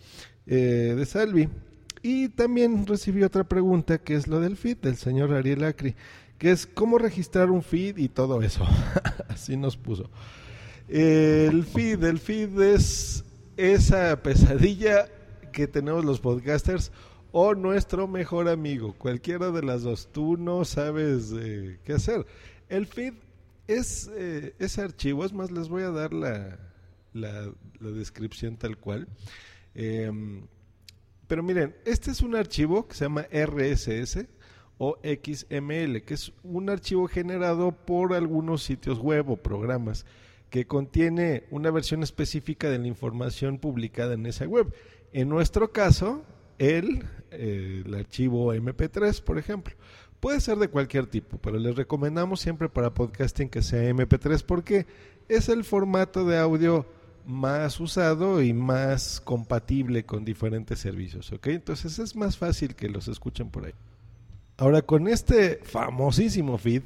eh, 0.46 0.94
de 0.96 1.06
Salvi. 1.06 1.48
Y 2.02 2.28
también 2.28 2.86
recibí 2.86 3.24
otra 3.24 3.44
pregunta 3.44 3.98
que 3.98 4.14
es 4.14 4.28
lo 4.28 4.40
del 4.40 4.56
feed 4.56 4.76
del 4.78 4.96
señor 4.96 5.34
Ariel 5.34 5.64
Acri, 5.64 5.96
que 6.38 6.52
es 6.52 6.66
cómo 6.66 6.98
registrar 6.98 7.50
un 7.50 7.62
feed 7.62 7.96
y 7.98 8.08
todo 8.08 8.42
eso. 8.42 8.64
Así 9.28 9.56
nos 9.56 9.76
puso. 9.76 10.08
el 10.88 11.64
feed, 11.64 12.04
el 12.04 12.18
feed 12.18 12.60
es 12.60 13.24
esa 13.56 14.22
pesadilla 14.22 15.08
que 15.52 15.66
tenemos 15.66 16.04
los 16.04 16.20
podcasters 16.20 16.92
o 17.38 17.54
nuestro 17.54 18.08
mejor 18.08 18.48
amigo. 18.48 18.94
Cualquiera 18.94 19.50
de 19.50 19.62
las 19.62 19.82
dos. 19.82 20.08
Tú 20.10 20.38
no 20.38 20.64
sabes 20.64 21.34
eh, 21.38 21.78
qué 21.84 21.92
hacer. 21.92 22.24
El 22.70 22.86
feed 22.86 23.12
es 23.66 24.10
eh, 24.14 24.54
ese 24.58 24.80
archivo. 24.80 25.22
Es 25.22 25.34
más, 25.34 25.50
les 25.50 25.68
voy 25.68 25.82
a 25.82 25.90
dar 25.90 26.14
la, 26.14 26.58
la, 27.12 27.52
descripción 27.78 28.56
tal 28.56 28.78
cual. 28.78 29.06
Em, 29.74 30.46
pero 31.26 31.42
miren, 31.42 31.76
este 31.84 32.10
es 32.10 32.22
un 32.22 32.36
archivo 32.36 32.88
que 32.88 32.94
se 32.94 33.04
llama 33.04 33.26
RSS 33.30 34.28
o 34.78 34.96
XML, 35.02 36.04
que 36.04 36.14
es 36.14 36.32
un 36.42 36.70
archivo 36.70 37.06
generado 37.06 37.70
por 37.72 38.14
algunos 38.14 38.62
sitios 38.62 38.98
web 38.98 39.28
o 39.28 39.36
programas 39.36 40.06
que 40.48 40.66
contiene 40.66 41.44
una 41.50 41.70
versión 41.70 42.02
específica 42.02 42.70
de 42.70 42.78
la 42.78 42.88
información 42.88 43.58
publicada 43.58 44.14
en 44.14 44.24
esa 44.24 44.46
web. 44.46 44.72
En 45.12 45.28
nuestro 45.28 45.70
caso, 45.70 46.24
el, 46.58 47.04
eh, 47.30 47.82
el 47.84 47.94
archivo 47.94 48.54
MP3, 48.54 49.22
por 49.22 49.38
ejemplo. 49.38 49.74
Puede 50.20 50.40
ser 50.40 50.58
de 50.58 50.68
cualquier 50.68 51.06
tipo, 51.06 51.38
pero 51.38 51.58
les 51.58 51.76
recomendamos 51.76 52.40
siempre 52.40 52.68
para 52.68 52.94
podcasting 52.94 53.48
que 53.48 53.62
sea 53.62 53.90
MP3 53.90 54.42
porque 54.42 54.86
es 55.28 55.48
el 55.48 55.64
formato 55.64 56.24
de 56.24 56.38
audio 56.38 56.86
más 57.26 57.78
usado 57.80 58.40
y 58.40 58.52
más 58.52 59.20
compatible 59.20 60.04
con 60.06 60.24
diferentes 60.24 60.78
servicios, 60.78 61.32
¿ok? 61.32 61.48
Entonces 61.48 61.98
es 61.98 62.14
más 62.16 62.38
fácil 62.38 62.74
que 62.74 62.88
los 62.88 63.08
escuchen 63.08 63.50
por 63.50 63.66
ahí. 63.66 63.74
Ahora 64.56 64.80
con 64.82 65.08
este 65.08 65.60
famosísimo 65.64 66.56
feed 66.56 66.82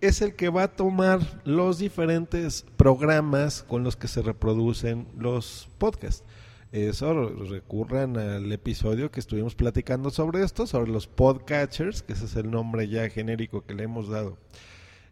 es 0.00 0.20
el 0.20 0.34
que 0.34 0.48
va 0.48 0.64
a 0.64 0.74
tomar 0.74 1.20
los 1.44 1.78
diferentes 1.78 2.66
programas 2.76 3.62
con 3.62 3.84
los 3.84 3.96
que 3.96 4.08
se 4.08 4.22
reproducen 4.22 5.06
los 5.16 5.68
podcasts 5.78 6.24
eso 6.72 7.28
recurran 7.28 8.16
al 8.16 8.50
episodio 8.50 9.10
que 9.10 9.20
estuvimos 9.20 9.54
platicando 9.54 10.08
sobre 10.08 10.42
esto, 10.42 10.66
sobre 10.66 10.90
los 10.90 11.06
podcatchers, 11.06 12.02
que 12.02 12.14
ese 12.14 12.24
es 12.24 12.36
el 12.36 12.50
nombre 12.50 12.88
ya 12.88 13.10
genérico 13.10 13.64
que 13.64 13.74
le 13.74 13.84
hemos 13.84 14.08
dado. 14.08 14.38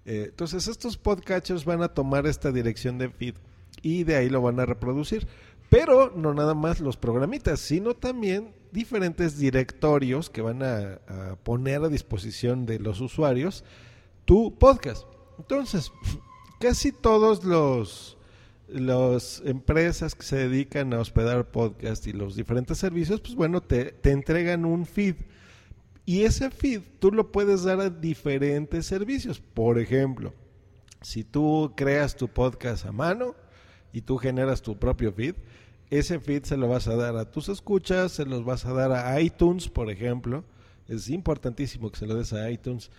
Eh, 0.07 0.29
entonces 0.31 0.69
estos 0.69 0.97
podcatchers 0.97 1.67
van 1.67 1.83
a 1.83 1.89
tomar 1.93 2.27
esta 2.27 2.51
dirección 2.51 2.97
de 2.97 3.11
feed 3.11 3.35
y 3.83 4.05
de 4.05 4.17
ahí 4.17 4.31
lo 4.31 4.41
van 4.41 4.59
a 4.59 4.65
reproducir. 4.65 5.29
Pero 5.69 6.11
no 6.17 6.33
nada 6.33 6.55
más 6.55 6.81
los 6.81 6.97
programitas, 6.97 7.61
sino 7.61 7.95
también 7.95 8.55
diferentes 8.73 9.39
directorios 9.39 10.31
que 10.31 10.41
van 10.41 10.63
a, 10.63 10.99
a 11.07 11.37
poner 11.37 11.85
a 11.85 11.89
disposición 11.89 12.65
de 12.65 12.81
los 12.81 13.01
usuarios 13.01 13.65
tu 14.25 14.59
podcast. 14.59 15.07
Entonces, 15.39 15.93
casi 16.59 16.91
todos 16.91 17.45
los 17.45 18.17
las 18.73 19.43
empresas 19.45 20.15
que 20.15 20.23
se 20.23 20.37
dedican 20.37 20.93
a 20.93 21.01
hospedar 21.01 21.51
podcast 21.51 22.07
y 22.07 22.13
los 22.13 22.37
diferentes 22.37 22.79
servicios, 22.79 23.21
pues 23.21 23.35
bueno, 23.35 23.61
te, 23.61 23.93
te 23.93 24.11
entregan 24.11 24.65
un 24.65 24.87
feed. 24.87 25.17
Y 26.07 26.23
ese 26.23 26.51
feed 26.51 26.83
tú 26.99 27.13
lo 27.13 27.31
puedes 27.33 27.65
dar 27.65 27.81
a 27.81 27.91
diferentes 27.91 28.87
servicios. 28.87 29.41
Por 29.41 29.79
ejemplo, 29.79 30.35
si 31.03 31.25
tú 31.25 31.73
creas 31.77 32.17
tu 32.17 32.29
podcast 32.29 32.87
a 32.87 32.93
mano 32.93 33.35
y 33.93 34.03
tú 34.03 34.17
generas 34.17 34.63
tu 34.63 34.79
propio 34.79 35.13
feed, 35.13 35.35
ese 35.91 36.21
feed 36.21 36.45
se 36.45 36.57
lo 36.57 36.69
vas 36.69 36.87
a 36.89 36.97
dar 36.97 37.17
a 37.17 37.31
tus 37.31 37.49
escuchas, 37.49 38.13
se 38.13 38.25
los 38.25 38.45
vas 38.45 38.65
a 38.65 38.73
dar 38.73 38.93
a 38.93 39.21
iTunes, 39.21 39.69
por 39.69 39.91
ejemplo. 39.91 40.45
Es 40.89 41.09
importantísimo 41.09 41.91
que 41.91 41.99
se 41.99 42.07
lo 42.07 42.15
des 42.15 42.33
a 42.33 42.51
iTunes 42.51 42.91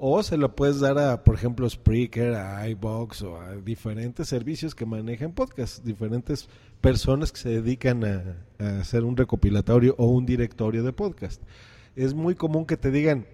o 0.00 0.22
se 0.22 0.38
lo 0.38 0.56
puedes 0.56 0.80
dar 0.80 0.98
a, 0.98 1.22
por 1.22 1.34
ejemplo, 1.34 1.68
Spreaker, 1.68 2.34
a 2.34 2.66
iBox 2.68 3.22
o 3.22 3.38
a 3.38 3.56
diferentes 3.56 4.28
servicios 4.28 4.74
que 4.74 4.86
manejan 4.86 5.32
podcast, 5.32 5.84
diferentes 5.84 6.48
personas 6.80 7.30
que 7.30 7.38
se 7.38 7.48
dedican 7.50 8.04
a, 8.04 8.80
hacer 8.80 9.04
un 9.04 9.16
recopilatorio 9.16 9.94
o 9.98 10.06
un 10.06 10.24
directorio 10.24 10.82
de 10.82 10.94
podcast. 10.94 11.42
Es 11.96 12.14
muy 12.14 12.34
común 12.34 12.64
que 12.64 12.78
te 12.78 12.90
digan, 12.90 13.26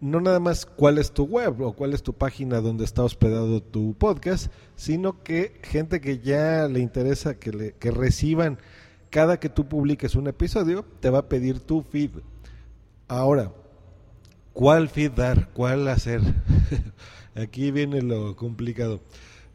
no 0.00 0.20
nada 0.20 0.40
más 0.40 0.64
cuál 0.64 0.96
es 0.96 1.12
tu 1.12 1.24
web 1.24 1.60
o 1.60 1.74
cuál 1.74 1.92
es 1.92 2.02
tu 2.02 2.14
página 2.14 2.62
donde 2.62 2.84
está 2.84 3.04
hospedado 3.04 3.62
tu 3.62 3.94
podcast, 3.94 4.50
sino 4.76 5.22
que 5.22 5.60
gente 5.62 6.00
que 6.00 6.20
ya 6.20 6.68
le 6.68 6.80
interesa 6.80 7.38
que, 7.38 7.52
le, 7.52 7.72
que 7.72 7.90
reciban 7.90 8.58
cada 9.10 9.38
que 9.38 9.50
tú 9.50 9.68
publiques 9.68 10.14
un 10.14 10.26
episodio, 10.26 10.86
te 11.00 11.10
va 11.10 11.18
a 11.18 11.28
pedir 11.28 11.60
tu 11.60 11.82
feed. 11.82 12.10
Ahora, 13.08 13.52
¿Cuál 14.54 14.88
feed 14.88 15.10
dar? 15.10 15.48
¿Cuál 15.52 15.88
hacer? 15.88 16.20
Aquí 17.34 17.72
viene 17.72 18.02
lo 18.02 18.36
complicado. 18.36 19.00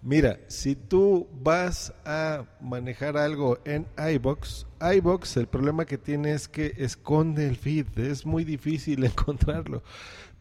Mira, 0.01 0.41
si 0.49 0.75
tú 0.75 1.29
vas 1.41 1.93
a 2.03 2.43
manejar 2.59 3.15
algo 3.15 3.59
en 3.63 3.87
iBox, 3.97 4.67
iBox 4.97 5.37
el 5.37 5.47
problema 5.47 5.85
que 5.85 5.97
tiene 5.97 6.33
es 6.33 6.49
que 6.49 6.73
esconde 6.75 7.47
el 7.47 7.55
feed, 7.55 7.97
es 7.97 8.25
muy 8.25 8.43
difícil 8.43 9.01
encontrarlo. 9.05 9.83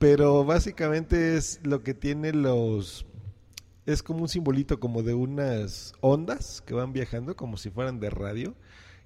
Pero 0.00 0.44
básicamente 0.44 1.36
es 1.36 1.60
lo 1.62 1.84
que 1.84 1.94
tiene 1.94 2.32
los 2.32 3.06
es 3.86 4.02
como 4.02 4.22
un 4.22 4.28
simbolito 4.28 4.80
como 4.80 5.04
de 5.04 5.14
unas 5.14 5.92
ondas 6.00 6.62
que 6.66 6.74
van 6.74 6.92
viajando 6.92 7.36
como 7.36 7.56
si 7.58 7.70
fueran 7.70 8.00
de 8.00 8.10
radio 8.10 8.56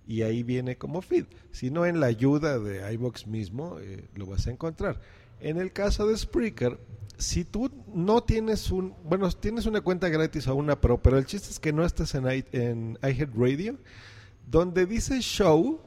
y 0.06 0.22
ahí 0.22 0.42
viene 0.42 0.78
como 0.78 1.02
feed. 1.02 1.26
Si 1.50 1.70
no 1.70 1.84
en 1.84 2.00
la 2.00 2.06
ayuda 2.06 2.58
de 2.58 2.90
iBox 2.94 3.26
mismo 3.26 3.78
eh, 3.80 4.08
lo 4.14 4.24
vas 4.24 4.46
a 4.46 4.50
encontrar. 4.50 4.98
En 5.42 5.58
el 5.58 5.72
caso 5.72 6.06
de 6.06 6.16
Spreaker, 6.16 6.78
si 7.18 7.44
tú 7.44 7.68
no 7.92 8.22
tienes 8.22 8.70
un, 8.70 8.94
bueno, 9.02 9.28
tienes 9.32 9.66
una 9.66 9.80
cuenta 9.80 10.08
gratis 10.08 10.46
o 10.46 10.54
una 10.54 10.80
pro, 10.80 11.02
pero 11.02 11.18
el 11.18 11.26
chiste 11.26 11.50
es 11.50 11.58
que 11.58 11.72
no 11.72 11.84
estás 11.84 12.14
en, 12.14 12.28
en 12.52 12.96
iHeartRadio, 13.02 13.76
donde 14.46 14.86
dice 14.86 15.20
show, 15.20 15.80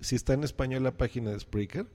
si 0.00 0.14
está 0.14 0.34
en 0.34 0.44
español 0.44 0.84
la 0.84 0.96
página 0.96 1.32
de 1.32 1.40
Spreaker, 1.40 1.86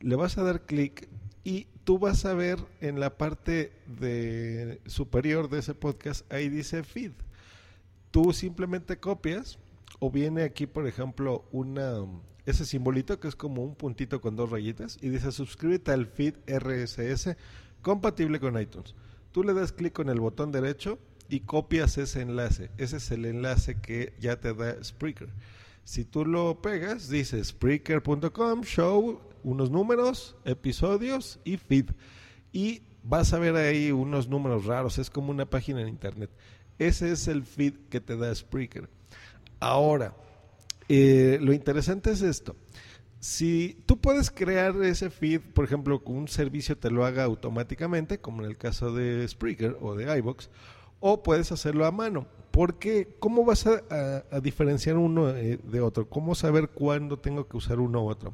le 0.00 0.16
vas 0.16 0.36
a 0.36 0.42
dar 0.42 0.66
clic 0.66 1.08
y 1.44 1.68
tú 1.84 2.00
vas 2.00 2.24
a 2.24 2.34
ver 2.34 2.58
en 2.80 2.98
la 2.98 3.16
parte 3.16 3.72
de 3.86 4.80
superior 4.86 5.48
de 5.48 5.60
ese 5.60 5.74
podcast, 5.74 6.30
ahí 6.32 6.48
dice 6.48 6.82
feed. 6.82 7.12
Tú 8.10 8.32
simplemente 8.32 8.98
copias 8.98 9.60
o 10.00 10.10
viene 10.10 10.42
aquí, 10.42 10.66
por 10.66 10.88
ejemplo, 10.88 11.44
una 11.52 12.00
ese 12.46 12.64
simbolito 12.64 13.20
que 13.20 13.28
es 13.28 13.36
como 13.36 13.62
un 13.62 13.74
puntito 13.74 14.20
con 14.20 14.36
dos 14.36 14.50
rayitas 14.50 14.98
y 15.02 15.08
dice 15.08 15.32
suscríbete 15.32 15.90
al 15.90 16.06
feed 16.06 16.34
RSS 16.46 17.36
compatible 17.82 18.40
con 18.40 18.60
iTunes. 18.60 18.94
Tú 19.32 19.44
le 19.44 19.52
das 19.52 19.72
clic 19.72 19.92
con 19.92 20.08
el 20.08 20.20
botón 20.20 20.52
derecho 20.52 20.98
y 21.28 21.40
copias 21.40 21.98
ese 21.98 22.22
enlace. 22.22 22.70
Ese 22.78 22.96
es 22.96 23.10
el 23.10 23.26
enlace 23.26 23.80
que 23.80 24.14
ya 24.18 24.40
te 24.40 24.54
da 24.54 24.82
Spreaker. 24.82 25.28
Si 25.84 26.04
tú 26.04 26.24
lo 26.24 26.62
pegas, 26.62 27.08
dice 27.08 27.44
Spreaker.com, 27.44 28.62
show, 28.62 29.20
unos 29.44 29.70
números, 29.70 30.36
episodios 30.44 31.38
y 31.44 31.58
feed. 31.58 31.90
Y 32.52 32.82
vas 33.02 33.32
a 33.32 33.38
ver 33.38 33.56
ahí 33.56 33.92
unos 33.92 34.28
números 34.28 34.64
raros. 34.66 34.98
Es 34.98 35.10
como 35.10 35.30
una 35.30 35.46
página 35.46 35.80
en 35.80 35.88
internet. 35.88 36.30
Ese 36.78 37.12
es 37.12 37.28
el 37.28 37.44
feed 37.44 37.74
que 37.90 38.00
te 38.00 38.16
da 38.16 38.34
Spreaker. 38.34 38.88
Ahora, 39.60 40.14
eh, 40.88 41.38
lo 41.40 41.52
interesante 41.52 42.10
es 42.10 42.22
esto. 42.22 42.56
Si 43.18 43.82
tú 43.86 43.98
puedes 44.00 44.30
crear 44.30 44.76
ese 44.82 45.10
feed, 45.10 45.40
por 45.40 45.64
ejemplo, 45.64 46.02
que 46.04 46.12
un 46.12 46.28
servicio 46.28 46.76
te 46.76 46.90
lo 46.90 47.04
haga 47.04 47.24
automáticamente, 47.24 48.18
como 48.18 48.42
en 48.42 48.50
el 48.50 48.56
caso 48.56 48.92
de 48.92 49.26
Spreaker 49.26 49.78
o 49.80 49.94
de 49.94 50.18
iBox, 50.18 50.50
o 51.00 51.22
puedes 51.22 51.50
hacerlo 51.52 51.86
a 51.86 51.90
mano. 51.90 52.26
Porque, 52.50 53.16
¿cómo 53.18 53.44
vas 53.44 53.66
a, 53.66 54.40
diferenciar 54.40 54.96
uno 54.96 55.30
eh, 55.30 55.58
de 55.62 55.80
otro? 55.80 56.08
¿Cómo 56.08 56.34
saber 56.34 56.70
cuándo 56.70 57.18
tengo 57.18 57.48
que 57.48 57.56
usar 57.56 57.80
uno 57.80 58.04
u 58.04 58.08
otro? 58.08 58.32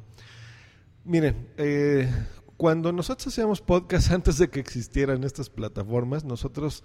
Miren, 1.03 1.49
eh, 1.57 2.09
cuando 2.55 2.93
nosotros 2.93 3.27
hacíamos 3.27 3.61
podcast 3.61 4.11
antes 4.13 4.37
de 4.37 4.49
que 4.49 4.59
existieran 4.59 5.23
estas 5.23 5.49
plataformas, 5.49 6.23
nosotros 6.23 6.83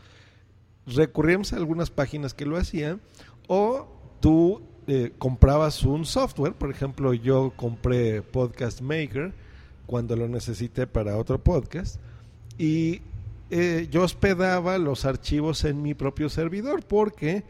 recurríamos 0.86 1.52
a 1.52 1.56
algunas 1.56 1.90
páginas 1.90 2.34
que 2.34 2.46
lo 2.46 2.56
hacían 2.56 3.00
o 3.46 4.16
tú 4.20 4.62
eh, 4.88 5.12
comprabas 5.18 5.82
un 5.82 6.06
software, 6.06 6.54
por 6.54 6.70
ejemplo, 6.70 7.12
yo 7.12 7.52
compré 7.54 8.22
Podcast 8.22 8.80
Maker 8.80 9.34
cuando 9.84 10.16
lo 10.16 10.28
necesité 10.28 10.86
para 10.86 11.18
otro 11.18 11.44
podcast 11.44 12.00
y 12.56 13.02
eh, 13.50 13.88
yo 13.90 14.02
hospedaba 14.02 14.78
los 14.78 15.04
archivos 15.04 15.64
en 15.64 15.82
mi 15.82 15.92
propio 15.92 16.30
servidor 16.30 16.82
porque 16.86 17.44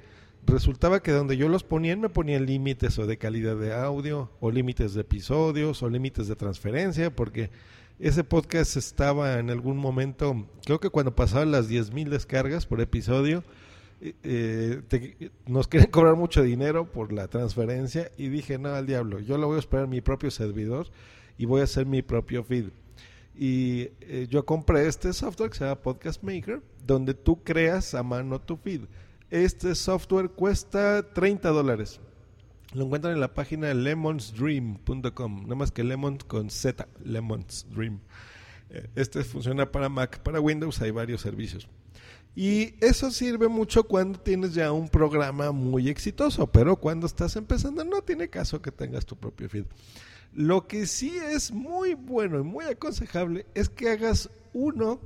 resultaba 0.46 1.00
que 1.00 1.12
donde 1.12 1.36
yo 1.36 1.48
los 1.48 1.62
ponía 1.62 1.96
me 1.96 2.08
ponían 2.08 2.44
límites 2.44 2.98
o 2.98 3.06
de 3.06 3.18
calidad 3.18 3.54
de 3.54 3.72
audio 3.72 4.32
o 4.40 4.50
límites 4.50 4.94
de 4.94 5.02
episodios 5.02 5.80
o 5.84 5.88
límites 5.88 6.26
de 6.26 6.34
transferencia 6.34 7.14
porque 7.14 7.50
ese 8.00 8.24
podcast 8.24 8.76
estaba 8.76 9.38
en 9.38 9.50
algún 9.50 9.76
momento, 9.76 10.44
creo 10.64 10.80
que 10.80 10.90
cuando 10.90 11.14
pasaban 11.14 11.52
las 11.52 11.70
10.000 11.70 12.08
descargas 12.08 12.66
por 12.66 12.80
episodio, 12.80 13.44
eh, 14.00 15.30
nos 15.46 15.68
quieren 15.68 15.90
cobrar 15.90 16.16
mucho 16.16 16.42
dinero 16.42 16.90
por 16.92 17.12
la 17.12 17.28
transferencia 17.28 18.10
y 18.16 18.28
dije, 18.28 18.58
no, 18.58 18.74
al 18.74 18.86
diablo, 18.86 19.20
yo 19.20 19.38
lo 19.38 19.46
voy 19.46 19.56
a 19.56 19.60
esperar 19.60 19.88
mi 19.88 20.00
propio 20.00 20.30
servidor 20.30 20.88
y 21.36 21.46
voy 21.46 21.60
a 21.60 21.64
hacer 21.64 21.86
mi 21.86 22.02
propio 22.02 22.44
feed. 22.44 22.66
Y 23.34 23.90
eh, 24.00 24.26
yo 24.28 24.44
compré 24.44 24.88
este 24.88 25.12
software 25.12 25.50
que 25.50 25.58
se 25.58 25.64
llama 25.64 25.80
Podcast 25.80 26.22
Maker, 26.22 26.60
donde 26.84 27.14
tú 27.14 27.42
creas 27.44 27.94
a 27.94 28.02
mano 28.02 28.40
tu 28.40 28.56
feed. 28.56 28.82
Este 29.30 29.74
software 29.74 30.30
cuesta 30.30 31.12
30 31.12 31.48
dólares. 31.50 32.00
Lo 32.74 32.84
encuentran 32.84 33.14
en 33.14 33.20
la 33.20 33.32
página 33.34 33.72
lemonsdream.com, 33.72 35.42
nada 35.42 35.54
más 35.54 35.70
que 35.70 35.84
lemons 35.84 36.24
con 36.24 36.50
Z, 36.50 36.86
Lemons 37.02 37.66
Dream. 37.70 38.00
Eh, 38.70 38.88
este 38.94 39.24
funciona 39.24 39.70
para 39.70 39.88
Mac, 39.88 40.18
para 40.20 40.40
Windows 40.40 40.82
hay 40.82 40.90
varios 40.90 41.22
servicios. 41.22 41.68
Y 42.40 42.76
eso 42.80 43.10
sirve 43.10 43.48
mucho 43.48 43.82
cuando 43.82 44.20
tienes 44.20 44.54
ya 44.54 44.70
un 44.70 44.88
programa 44.88 45.50
muy 45.50 45.88
exitoso, 45.88 46.46
pero 46.46 46.76
cuando 46.76 47.08
estás 47.08 47.34
empezando 47.34 47.82
no 47.82 48.00
tiene 48.02 48.30
caso 48.30 48.62
que 48.62 48.70
tengas 48.70 49.04
tu 49.04 49.16
propio 49.16 49.48
feed. 49.48 49.64
Lo 50.34 50.68
que 50.68 50.86
sí 50.86 51.16
es 51.16 51.50
muy 51.50 51.94
bueno 51.94 52.38
y 52.38 52.44
muy 52.44 52.66
aconsejable 52.66 53.44
es 53.56 53.68
que 53.68 53.90
hagas 53.90 54.30
uno 54.52 55.00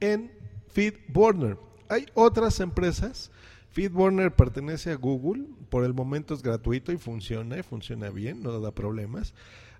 en 0.00 0.32
FeedBurner. 0.72 1.56
Hay 1.88 2.06
otras 2.14 2.58
empresas. 2.58 3.30
FeedBurner 3.70 4.34
pertenece 4.34 4.90
a 4.90 4.96
Google. 4.96 5.44
Por 5.70 5.84
el 5.84 5.94
momento 5.94 6.34
es 6.34 6.42
gratuito 6.42 6.90
y 6.90 6.96
funciona, 6.96 7.60
y 7.60 7.62
funciona 7.62 8.10
bien, 8.10 8.42
no 8.42 8.58
da 8.58 8.72
problemas. 8.72 9.34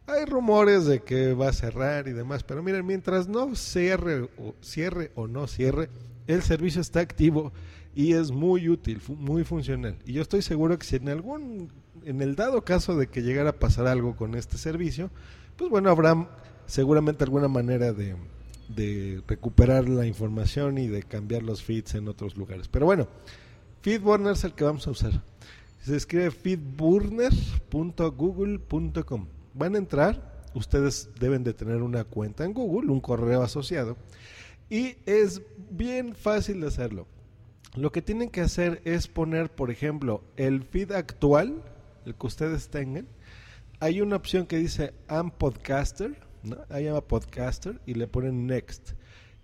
Hay 0.06 0.24
rumores 0.24 0.84
de 0.84 1.02
que 1.02 1.34
va 1.34 1.48
a 1.48 1.52
cerrar 1.52 2.06
y 2.06 2.12
demás, 2.12 2.44
pero 2.44 2.62
miren, 2.62 2.86
mientras 2.86 3.26
no 3.26 3.56
cierre 3.56 4.28
cierre 4.60 5.10
o 5.16 5.26
no 5.26 5.48
cierre, 5.48 5.88
el 6.26 6.42
servicio 6.42 6.80
está 6.80 7.00
activo 7.00 7.52
y 7.94 8.14
es 8.14 8.30
muy 8.30 8.68
útil, 8.68 9.00
muy 9.08 9.44
funcional. 9.44 9.96
Y 10.06 10.14
yo 10.14 10.22
estoy 10.22 10.40
seguro 10.42 10.78
que 10.78 10.86
si 10.86 10.96
en 10.96 11.08
algún, 11.08 11.70
en 12.04 12.22
el 12.22 12.34
dado 12.36 12.64
caso 12.64 12.96
de 12.96 13.08
que 13.08 13.22
llegara 13.22 13.50
a 13.50 13.58
pasar 13.58 13.86
algo 13.86 14.16
con 14.16 14.34
este 14.34 14.56
servicio, 14.58 15.10
pues 15.56 15.70
bueno, 15.70 15.90
habrá 15.90 16.28
seguramente 16.66 17.24
alguna 17.24 17.48
manera 17.48 17.92
de, 17.92 18.16
recuperar 19.26 19.88
la 19.88 20.06
información 20.06 20.78
y 20.78 20.86
de 20.88 21.02
cambiar 21.02 21.42
los 21.42 21.62
feeds 21.62 21.94
en 21.94 22.08
otros 22.08 22.36
lugares. 22.36 22.68
Pero 22.68 22.86
bueno, 22.86 23.06
FeedBurner 23.82 24.32
es 24.32 24.44
el 24.44 24.54
que 24.54 24.64
vamos 24.64 24.86
a 24.86 24.92
usar. 24.92 25.22
Se 25.82 25.94
escribe 25.96 26.30
feedburner.google.com. 26.30 29.26
Van 29.52 29.74
a 29.74 29.78
entrar, 29.78 30.46
ustedes 30.54 31.10
deben 31.20 31.44
de 31.44 31.52
tener 31.52 31.82
una 31.82 32.04
cuenta 32.04 32.46
en 32.46 32.54
Google, 32.54 32.90
un 32.90 33.00
correo 33.00 33.42
asociado 33.42 33.98
y 34.72 34.96
es 35.04 35.42
bien 35.70 36.14
fácil 36.14 36.62
de 36.62 36.68
hacerlo. 36.68 37.06
Lo 37.76 37.92
que 37.92 38.00
tienen 38.00 38.30
que 38.30 38.40
hacer 38.40 38.80
es 38.86 39.06
poner, 39.06 39.50
por 39.54 39.70
ejemplo, 39.70 40.24
el 40.38 40.62
feed 40.62 40.92
actual, 40.92 41.62
el 42.06 42.14
que 42.14 42.26
ustedes 42.26 42.70
tengan. 42.70 43.06
Hay 43.80 44.00
una 44.00 44.16
opción 44.16 44.46
que 44.46 44.56
dice 44.56 44.94
I'm 45.10 45.30
Podcaster, 45.30 46.18
¿no? 46.42 46.56
Ahí 46.70 46.84
llama 46.84 47.02
Podcaster 47.02 47.82
y 47.84 47.92
le 47.92 48.06
ponen 48.06 48.46
Next. 48.46 48.92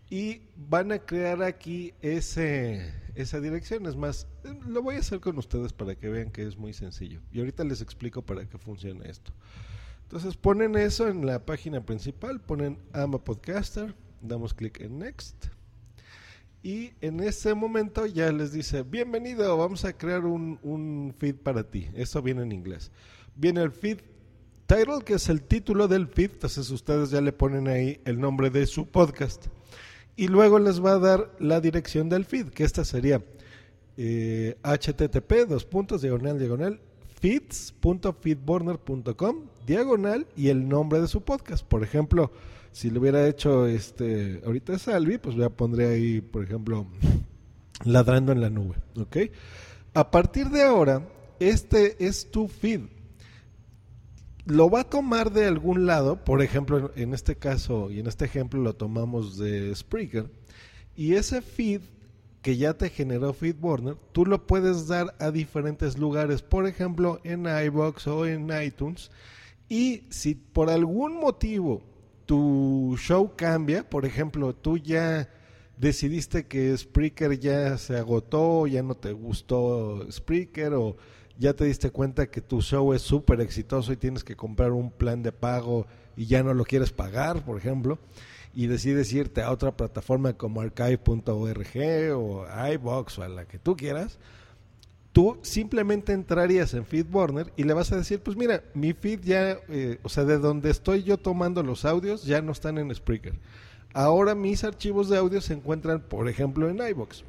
Y 0.09 0.45
van 0.57 0.93
a 0.93 1.01
crear 1.01 1.43
aquí 1.43 1.93
ese, 2.01 2.91
esa 3.14 3.38
dirección. 3.38 3.85
Es 3.85 3.97
más, 3.97 4.29
lo 4.67 4.81
voy 4.81 4.97
a 4.97 5.01
hacer 5.01 5.21
con 5.21 5.37
ustedes 5.37 5.75
para 5.75 5.95
que 5.95 6.09
vean 6.09 6.31
que 6.31 6.47
es 6.47 6.57
muy 6.57 6.73
sencillo. 6.73 7.21
Y 7.33 7.41
ahorita 7.41 7.64
les 7.64 7.83
explico 7.83 8.23
para 8.23 8.49
qué 8.49 8.57
funciona 8.57 9.05
esto. 9.05 9.35
Entonces 10.05 10.38
ponen 10.38 10.75
eso 10.75 11.07
en 11.07 11.27
la 11.27 11.45
página 11.45 11.85
principal, 11.85 12.41
ponen 12.41 12.79
I'm 12.95 13.14
a 13.14 13.23
Podcaster 13.23 13.95
damos 14.20 14.54
clic 14.54 14.81
en 14.81 14.98
Next. 14.98 15.48
Y 16.62 16.92
en 17.00 17.20
ese 17.20 17.54
momento 17.54 18.04
ya 18.07 18.33
les 18.33 18.52
dice, 18.52 18.83
bienvenido, 18.83 19.57
vamos 19.57 19.85
a 19.85 19.92
crear 19.92 20.24
un, 20.24 21.14
feed 21.18 21.37
para 21.37 21.62
ti. 21.62 21.87
Eso 21.94 22.20
viene 22.20 22.42
en 22.42 22.50
inglés. 22.52 22.90
Viene 23.37 23.62
el 23.62 23.70
feed 23.70 23.98
title, 24.66 25.04
que 25.04 25.14
es 25.14 25.28
el 25.28 25.42
título 25.42 25.87
del 25.87 26.09
feed. 26.09 26.33
Entonces 26.33 26.68
ustedes 26.70 27.11
ya 27.11 27.20
le 27.20 27.33
ponen 27.33 27.68
ahí 27.68 28.00
el 28.04 28.18
nombre 28.18 28.50
de 28.50 28.66
su 28.66 28.88
podcast. 28.88 29.46
Y 30.16 30.26
luego 30.26 30.59
les 30.59 30.85
va 30.85 30.90
a 30.92 30.98
dar 30.98 31.33
la 31.38 31.61
dirección 31.61 32.09
del 32.09 32.24
feed, 32.24 32.48
que 32.48 32.64
esta 32.64 32.85
sería 32.85 33.22
http, 33.96 35.33
eh, 35.33 35.46
dos 35.46 35.64
puntos, 35.64 36.02
diagonal, 36.02 36.40
diagonal, 36.40 36.81
feeds.feedburner.com, 37.20 39.44
diagonal, 39.64 40.26
y 40.37 40.48
el 40.48 40.68
nombre 40.68 41.00
de 41.00 41.07
su 41.07 41.22
podcast. 41.22 41.64
Por 41.64 41.85
ejemplo, 41.85 42.33
si 42.72 42.90
lo 42.90 43.00
hubiera 43.00 43.26
hecho 43.26 43.66
este 43.66 44.40
ahorita 44.44 44.78
Salvi, 44.78 45.18
pues 45.18 45.37
ya 45.37 45.48
pondré 45.48 45.88
ahí, 45.88 46.20
por 46.20 46.44
ejemplo, 46.44 46.87
ladrando 47.85 48.33
en 48.33 48.40
la 48.40 48.50
nube, 48.50 48.76
¿ok? 48.96 49.16
A 49.94 50.11
partir 50.11 50.48
de 50.50 50.62
ahora, 50.62 51.09
este 51.40 52.04
es 52.07 52.31
tu 52.31 52.48
feed. 52.48 52.83
Lo 54.46 54.70
va 54.70 54.81
a 54.81 54.90
tomar 54.90 55.33
de 55.33 55.46
algún 55.46 55.87
lado, 55.87 56.24
por 56.24 56.42
ejemplo, 56.42 56.90
en 56.96 57.12
este 57.12 57.37
caso 57.37 57.90
y 57.90 58.00
en 58.00 58.07
este 58.07 58.24
ejemplo 58.24 58.61
lo 58.61 58.74
tomamos 58.74 59.37
de 59.37 59.74
Spreaker, 59.74 60.31
y 60.96 61.14
ese 61.14 61.42
feed 61.42 61.83
que 62.42 62.57
ya 62.57 62.74
te 62.74 62.88
generó 62.88 63.33
FeedBurner, 63.33 63.96
tú 64.12 64.24
lo 64.24 64.46
puedes 64.46 64.87
dar 64.87 65.14
a 65.18 65.31
diferentes 65.31 65.98
lugares, 65.98 66.42
por 66.42 66.66
ejemplo, 66.66 67.20
en 67.24 67.46
iBox 67.46 68.07
o 68.07 68.26
en 68.26 68.50
iTunes. 68.62 69.11
Y 69.68 70.04
si 70.09 70.35
por 70.35 70.70
algún 70.70 71.20
motivo 71.20 71.83
tu 72.29 72.95
show 72.99 73.33
cambia, 73.37 73.88
por 73.88 74.05
ejemplo, 74.05 74.55
tú 74.55 74.77
ya 74.77 75.31
decidiste 75.79 76.47
que 76.47 76.77
Spreaker 76.77 77.41
ya 77.41 77.79
se 77.79 77.97
agotó, 77.97 78.67
ya 78.67 78.83
no 78.83 78.95
te 78.95 79.12
gustó 79.12 80.07
Spreaker 80.12 80.75
o 80.75 80.99
ya 81.38 81.55
te 81.55 81.64
diste 81.64 81.91
cuenta 81.91 82.31
que 82.31 82.43
tu 82.43 82.61
show 82.61 82.93
es 82.93 83.01
súper 83.01 83.41
exitoso 83.41 83.95
y 83.95 83.97
tienes 83.97 84.25
que 84.25 84.37
comprar 84.37 84.73
un 84.73 84.91
plan 84.91 85.23
de 85.23 85.33
pago 85.33 85.87
y 86.19 86.27
ya 86.27 86.43
no 86.43 86.53
lo 86.53 86.64
quieres 86.64 86.93
pagar, 86.93 87.43
por 87.47 87.57
ejemplo, 87.57 87.99
y 88.53 88.67
decides 88.67 89.11
irte 89.14 89.41
a 89.41 89.51
otra 89.51 89.75
plataforma 89.75 90.35
como 90.35 90.61
archive.org 90.61 92.12
o 92.14 92.47
iBox 92.75 93.19
o 93.21 93.23
a 93.23 93.29
la 93.29 93.47
que 93.47 93.59
tú 93.59 93.75
quieras, 93.75 94.19
tú 95.18 95.37
simplemente 95.42 96.12
entrarías 96.12 96.74
en 96.74 96.87
FeedBurner 96.87 97.52
y 97.57 97.64
le 97.64 97.72
vas 97.72 97.90
a 97.90 97.96
decir, 97.96 98.20
pues 98.20 98.37
mira, 98.37 98.62
mi 98.72 98.92
feed 98.92 99.18
ya, 99.24 99.59
eh, 99.68 99.98
o 100.04 100.09
sea, 100.09 100.22
de 100.22 100.38
donde 100.38 100.70
estoy 100.70 101.02
yo 101.02 101.16
tomando 101.18 101.61
los 101.64 101.85
audios 101.85 102.22
ya 102.22 102.40
no 102.40 102.52
están 102.52 102.78
en 102.78 102.94
Spreaker. 102.94 103.35
ahora 103.94 104.37
mis 104.37 104.62
archivos 104.62 105.09
de 105.09 105.18
audio 105.18 105.40
se 105.40 105.54
encuentran, 105.54 106.02
por 106.02 106.28
ejemplo, 106.28 106.68
en 106.68 106.78
iBox. 106.90 107.24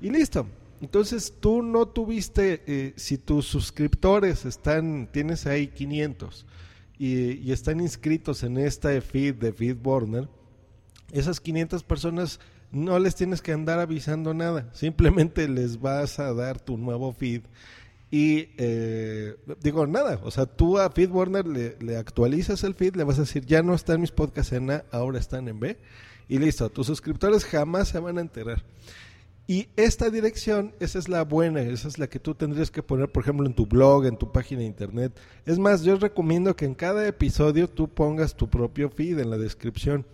Y 0.00 0.10
listo. 0.10 0.48
Entonces 0.80 1.32
tú 1.38 1.62
no 1.62 1.86
tuviste, 1.86 2.64
eh, 2.66 2.92
si 2.96 3.18
tus 3.18 3.46
suscriptores 3.46 4.44
están, 4.44 5.08
tienes 5.12 5.46
ahí 5.46 5.68
500 5.68 6.44
y, 6.98 7.34
y 7.34 7.52
están 7.52 7.78
inscritos 7.78 8.42
en 8.42 8.58
esta 8.58 9.00
feed 9.00 9.36
de 9.36 9.52
FeedBurner, 9.52 10.28
esas 11.12 11.38
500 11.38 11.84
personas 11.84 12.40
no 12.72 12.98
les 12.98 13.14
tienes 13.14 13.42
que 13.42 13.52
andar 13.52 13.78
avisando 13.78 14.34
nada, 14.34 14.70
simplemente 14.72 15.48
les 15.48 15.80
vas 15.80 16.18
a 16.18 16.32
dar 16.32 16.60
tu 16.60 16.76
nuevo 16.76 17.12
feed 17.12 17.42
y 18.10 18.50
eh, 18.58 19.36
digo 19.62 19.86
nada, 19.86 20.20
o 20.22 20.30
sea, 20.30 20.44
tú 20.44 20.78
a 20.78 20.90
FeedBurner 20.90 21.46
le, 21.46 21.76
le, 21.80 21.96
actualizas 21.96 22.62
el 22.62 22.74
feed, 22.74 22.94
le 22.94 23.04
vas 23.04 23.16
a 23.16 23.22
decir, 23.22 23.46
ya 23.46 23.62
no 23.62 23.74
están 23.74 24.02
mis 24.02 24.10
podcasts 24.10 24.52
en 24.52 24.70
A, 24.70 24.84
ahora 24.90 25.18
están 25.18 25.48
en 25.48 25.58
B, 25.58 25.78
y 26.28 26.38
listo, 26.38 26.68
tus 26.68 26.86
suscriptores 26.86 27.46
jamás 27.46 27.88
se 27.88 27.98
van 27.98 28.18
a 28.18 28.20
enterar. 28.20 28.62
Y 29.46 29.68
esta 29.76 30.10
dirección, 30.10 30.74
esa 30.78 30.98
es 30.98 31.08
la 31.08 31.24
buena, 31.24 31.62
esa 31.62 31.88
es 31.88 31.98
la 31.98 32.06
que 32.06 32.20
tú 32.20 32.34
tendrías 32.34 32.70
que 32.70 32.82
poner, 32.82 33.10
por 33.10 33.22
ejemplo, 33.22 33.46
en 33.46 33.54
tu 33.54 33.66
blog, 33.66 34.04
en 34.06 34.16
tu 34.16 34.30
página 34.30 34.60
de 34.60 34.66
internet. 34.66 35.18
Es 35.46 35.58
más, 35.58 35.82
yo 35.82 35.96
recomiendo 35.96 36.54
que 36.54 36.64
en 36.64 36.74
cada 36.74 37.06
episodio 37.08 37.68
tú 37.68 37.88
pongas 37.88 38.36
tu 38.36 38.48
propio 38.48 38.88
feed 38.90 39.18
en 39.18 39.30
la 39.30 39.38
descripción, 39.38 40.06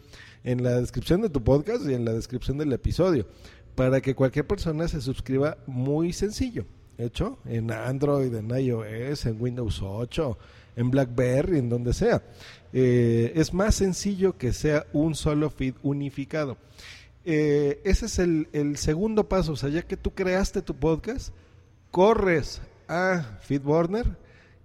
en 0.45 0.63
la 0.63 0.81
descripción 0.81 1.21
de 1.23 1.31
tu 1.31 1.43
podcast 1.43 1.89
y 1.89 1.95
en 1.95 2.05
la 2.05 2.13
descripción 2.13 2.59
del 2.59 2.73
episodio, 2.73 3.27
para 3.75 4.01
que 4.01 4.15
cualquier 4.15 4.47
persona 4.47 4.89
se 4.89 5.01
suscriba 5.01 5.59
muy 5.67 6.13
sencillo 6.13 6.65
hecho 6.99 7.39
en 7.47 7.71
Android, 7.71 8.35
en 8.35 8.51
iOS, 8.51 9.27
en 9.27 9.41
Windows 9.41 9.81
8, 9.83 10.39
en 10.77 10.91
BlackBerry, 10.91 11.59
en 11.59 11.69
donde 11.69 11.93
sea. 11.95 12.23
Eh, 12.73 13.33
es 13.37 13.55
más 13.55 13.77
sencillo 13.77 14.37
que 14.37 14.53
sea 14.53 14.87
un 14.93 15.15
solo 15.15 15.49
feed 15.49 15.75
unificado. 15.83 16.59
Eh, 17.25 17.81
ese 17.85 18.07
es 18.07 18.19
el, 18.19 18.49
el, 18.53 18.77
segundo 18.77 19.29
paso, 19.29 19.53
o 19.53 19.57
sea, 19.57 19.69
ya 19.69 19.83
que 19.83 19.97
tú 19.97 20.13
creaste 20.13 20.63
tu 20.63 20.75
podcast, 20.75 21.33
corres 21.91 22.61
a 22.89 23.39
FeedBurner, 23.43 24.17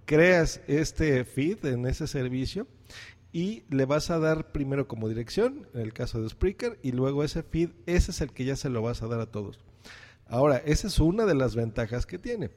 creas 0.04 0.60
este 0.66 1.24
feed 1.24 1.64
en 1.66 1.86
ese 1.86 2.06
servicio 2.06 2.66
y 3.34 3.64
le 3.68 3.84
vas 3.84 4.10
a 4.10 4.20
dar 4.20 4.52
primero 4.52 4.86
como 4.86 5.08
dirección, 5.08 5.66
en 5.74 5.80
el 5.80 5.92
caso 5.92 6.22
de 6.22 6.28
Spreaker, 6.28 6.78
y 6.84 6.92
luego 6.92 7.24
ese 7.24 7.42
feed, 7.42 7.70
ese 7.84 8.12
es 8.12 8.20
el 8.20 8.30
que 8.30 8.44
ya 8.44 8.54
se 8.54 8.70
lo 8.70 8.80
vas 8.80 9.02
a 9.02 9.08
dar 9.08 9.18
a 9.18 9.26
todos. 9.26 9.58
Ahora, 10.28 10.58
esa 10.58 10.86
es 10.86 11.00
una 11.00 11.26
de 11.26 11.34
las 11.34 11.56
ventajas 11.56 12.06
que 12.06 12.16
tiene. 12.16 12.50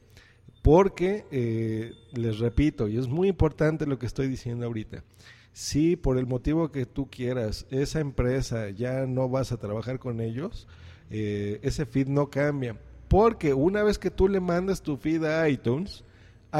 Porque, 0.62 1.26
eh, 1.32 1.94
les 2.14 2.38
repito, 2.38 2.88
y 2.88 2.98
es 3.00 3.08
muy 3.08 3.28
importante 3.28 3.88
lo 3.88 3.98
que 3.98 4.06
estoy 4.06 4.28
diciendo 4.28 4.68
ahorita, 4.68 5.04
si 5.52 5.96
por 5.96 6.20
el 6.20 6.28
motivo 6.28 6.72
que 6.72 6.86
tú 6.86 7.10
quieras, 7.10 7.66
esa 7.72 8.00
empresa 8.00 8.70
ya 8.70 9.08
no 9.08 9.30
vas 9.30 9.52
a 9.52 9.58
trabajar 9.58 9.98
con 9.98 10.22
ellos, 10.22 10.68
eh, 11.10 11.60
ese 11.64 11.88
feed 11.88 12.08
no 12.08 12.30
cambia. 12.30 12.80
Porque 13.08 13.56
una 13.56 13.82
vez 13.82 13.98
que 13.98 14.12
tú 14.12 14.28
le 14.28 14.42
mandas 14.42 14.84
tu 14.84 14.96
feed 14.96 15.24
a 15.24 15.50
iTunes, 15.50 16.04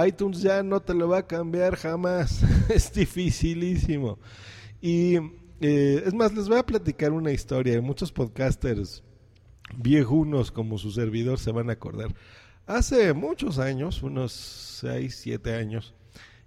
iTunes 0.06 0.42
ya 0.42 0.64
no 0.64 0.82
te 0.82 0.94
lo 0.94 1.08
va 1.08 1.20
a 1.20 1.28
cambiar 1.28 1.76
jamás. 1.76 2.42
es 2.70 2.92
dificilísimo. 2.94 4.20
Y 4.82 5.16
eh, 5.60 6.04
es 6.06 6.14
más, 6.14 6.34
les 6.34 6.48
voy 6.48 6.58
a 6.58 6.66
platicar 6.66 7.12
una 7.12 7.32
historia. 7.32 7.82
Muchos 7.82 8.12
podcasters 8.12 9.04
viejunos 9.76 10.52
como 10.52 10.78
su 10.78 10.92
servidor 10.92 11.40
se 11.40 11.52
van 11.52 11.70
a 11.70 11.74
acordar. 11.74 12.14
Hace 12.66 13.14
muchos 13.14 13.60
años, 13.60 14.04
unos 14.04 14.34
6, 14.82 15.16
7 15.24 15.56
años, 15.56 15.96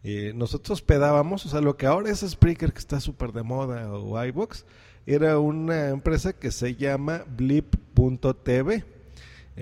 eh, 0.03 0.33
nosotros 0.35 0.83
pedábamos, 0.83 1.46
o 1.46 1.48
sea, 1.48 1.61
lo 1.61 1.76
que 1.76 1.87
ahora 1.87 2.11
es 2.11 2.20
Spreaker, 2.20 2.72
que 2.72 2.79
está 2.79 3.00
súper 3.00 3.33
de 3.33 3.42
moda, 3.42 3.92
o 3.92 4.22
iBox, 4.24 4.64
era 5.07 5.38
una 5.38 5.88
empresa 5.88 6.33
que 6.33 6.50
se 6.50 6.74
llama 6.76 7.24
Blip.tv. 7.37 8.85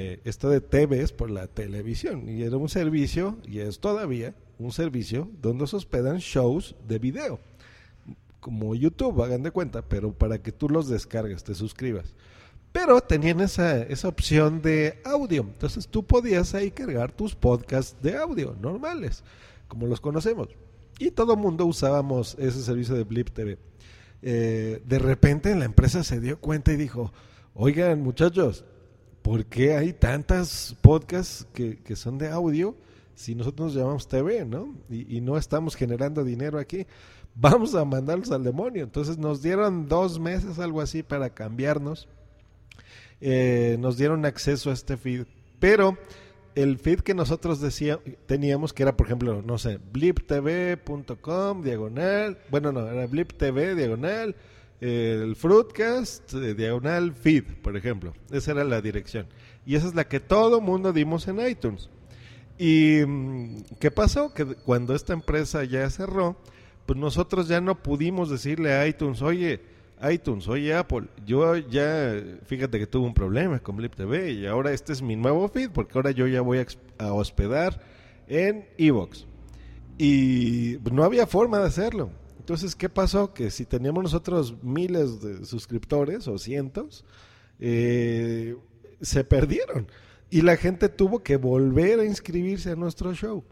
Eh, 0.01 0.21
esto 0.23 0.49
de 0.49 0.61
TV 0.61 1.03
es 1.03 1.11
por 1.11 1.29
la 1.29 1.49
televisión, 1.49 2.29
y 2.29 2.43
era 2.45 2.57
un 2.57 2.69
servicio, 2.69 3.37
y 3.45 3.59
es 3.59 3.81
todavía 3.81 4.33
un 4.57 4.71
servicio, 4.71 5.29
donde 5.43 5.67
se 5.67 5.75
hospedan 5.75 6.19
shows 6.19 6.77
de 6.87 7.01
video, 7.01 7.41
como 8.39 8.77
YouTube, 8.77 9.21
hagan 9.25 9.43
de 9.43 9.51
cuenta, 9.51 9.83
pero 9.83 10.13
para 10.13 10.41
que 10.41 10.53
tú 10.53 10.69
los 10.69 10.87
descargues, 10.87 11.43
te 11.43 11.53
suscribas. 11.53 12.15
Pero 12.71 13.01
tenían 13.01 13.41
esa, 13.41 13.83
esa 13.83 14.07
opción 14.07 14.63
de 14.63 15.01
audio. 15.05 15.41
Entonces 15.41 15.89
tú 15.89 16.07
podías 16.07 16.55
ahí 16.55 16.71
cargar 16.71 17.11
tus 17.11 17.35
podcasts 17.35 18.01
de 18.01 18.17
audio 18.17 18.55
normales, 18.63 19.25
como 19.67 19.89
los 19.89 20.01
conocemos. 20.01 20.49
Y 21.01 21.11
todo 21.11 21.33
el 21.33 21.41
mundo 21.41 21.67
usábamos 21.67 22.37
ese 22.39 22.63
servicio 22.63 22.95
de 22.95 23.03
Blip 23.03 23.31
TV. 23.31 23.59
Eh, 24.23 24.81
de 24.87 24.99
repente 25.01 25.57
la 25.57 25.65
empresa 25.65 26.05
se 26.05 26.21
dio 26.21 26.39
cuenta 26.39 26.73
y 26.73 26.77
dijo, 26.77 27.13
oigan 27.55 28.01
muchachos, 28.01 28.65
¿por 29.29 29.45
qué 29.45 29.77
hay 29.77 29.93
tantas 29.93 30.75
podcasts 30.81 31.47
que, 31.53 31.77
que 31.81 31.97
son 31.97 32.17
de 32.17 32.31
audio 32.31 32.75
si 33.15 33.35
nosotros 33.35 33.67
nos 33.67 33.75
llamamos 33.75 34.09
TV, 34.09 34.47
¿no? 34.47 34.75
Y, 34.89 35.21
no 35.21 35.37
estamos 35.37 35.75
generando 35.75 36.25
dinero 36.25 36.59
aquí. 36.59 36.87
Vamos 37.35 37.75
a 37.75 37.85
mandarlos 37.85 38.31
al 38.31 38.43
demonio. 38.43 38.85
Entonces 38.85 39.19
nos 39.19 39.43
dieron 39.43 39.87
dos 39.87 40.19
meses, 40.19 40.59
algo 40.59 40.81
así, 40.81 41.03
para 41.03 41.29
cambiarnos 41.29 42.09
eh, 43.21 43.77
nos 43.81 43.99
dieron 43.99 44.25
acceso 44.25 44.71
a 44.71 44.73
este 44.73 44.97
feed. 44.97 45.27
Pero 45.59 45.99
el 46.55 46.79
feed 46.79 47.01
que 47.01 47.13
nosotros 47.13 47.61
decía, 47.61 48.01
teníamos, 48.25 48.73
que 48.73 48.83
era, 48.83 48.97
por 48.97 49.09
ejemplo, 49.09 49.43
no 49.43 49.59
sé, 49.59 49.79
bliptv.com, 49.93 51.63
diagonal, 51.63 52.39
bueno, 52.51 52.73
no, 52.73 52.89
era 52.89 53.07
bliptv, 53.07 53.77
diagonal, 53.77 54.37
el 54.81 55.35
Fruitcast, 55.37 56.35
eh, 56.35 56.55
diagonal, 56.55 57.13
feed, 57.13 57.45
por 57.63 57.77
ejemplo. 57.77 58.15
Esa 58.31 58.53
era 58.53 58.65
la 58.65 58.81
dirección. 58.81 59.27
Y 59.67 59.75
esa 59.75 59.89
es 59.89 59.95
la 59.95 60.09
que 60.09 60.21
todo 60.21 60.61
mundo 60.61 60.93
dimos 60.93 61.27
en 61.29 61.47
iTunes. 61.47 61.91
¿Y 62.59 63.01
mm, 63.07 63.63
qué 63.81 63.91
pasó? 63.91 64.33
Que 64.35 64.45
cuando 64.45 64.95
esta 64.95 65.13
empresa 65.13 65.65
ya 65.65 65.89
cerró, 65.91 66.37
pues 66.87 66.99
nosotros 66.99 67.49
ya 67.49 67.61
no 67.61 67.83
pudimos 67.83 68.31
decirle 68.31 68.73
a 68.73 68.87
iTunes, 68.87 69.23
oye, 69.23 69.61
iTunes, 70.11 70.47
oye 70.49 70.75
Apple, 70.75 71.09
yo 71.27 71.57
ya, 71.57 72.15
fíjate 72.47 72.79
que 72.79 72.87
tuve 72.87 73.07
un 73.07 73.15
problema 73.15 73.59
con 73.59 73.77
Blip 73.77 73.95
TV 73.95 74.33
y 74.33 74.47
ahora 74.47 74.73
este 74.73 74.93
es 74.93 75.03
mi 75.03 75.17
nuevo 75.17 75.49
feed 75.49 75.71
porque 75.71 75.93
ahora 75.97 76.13
yo 76.13 76.27
ya 76.27 76.41
voy 76.41 76.59
a, 76.99 77.13
hospedar 77.13 77.81
en 78.27 78.67
Evox. 78.79 79.27
Y 79.99 80.79
no 80.93 81.03
había 81.03 81.27
forma 81.27 81.59
de 81.59 81.67
hacerlo. 81.67 82.11
Entonces, 82.49 82.75
¿qué 82.75 82.89
pasó? 82.89 83.35
Que 83.35 83.51
si 83.51 83.67
teníamos 83.67 84.05
nosotros 84.05 84.55
miles 84.63 85.21
de 85.21 85.45
suscriptores 85.45 86.27
o 86.29 86.39
cientos, 86.39 87.05
eh, 87.61 88.57
se 89.03 89.23
perdieron. 89.23 89.87
Y 90.31 90.41
la 90.41 90.57
gente 90.57 90.89
tuvo 90.89 91.23
que 91.23 91.37
volver 91.37 92.01
a 92.01 92.07
inscribirse 92.07 92.71
a 92.71 92.75
nuestro 92.75 93.13
show. 93.13 93.45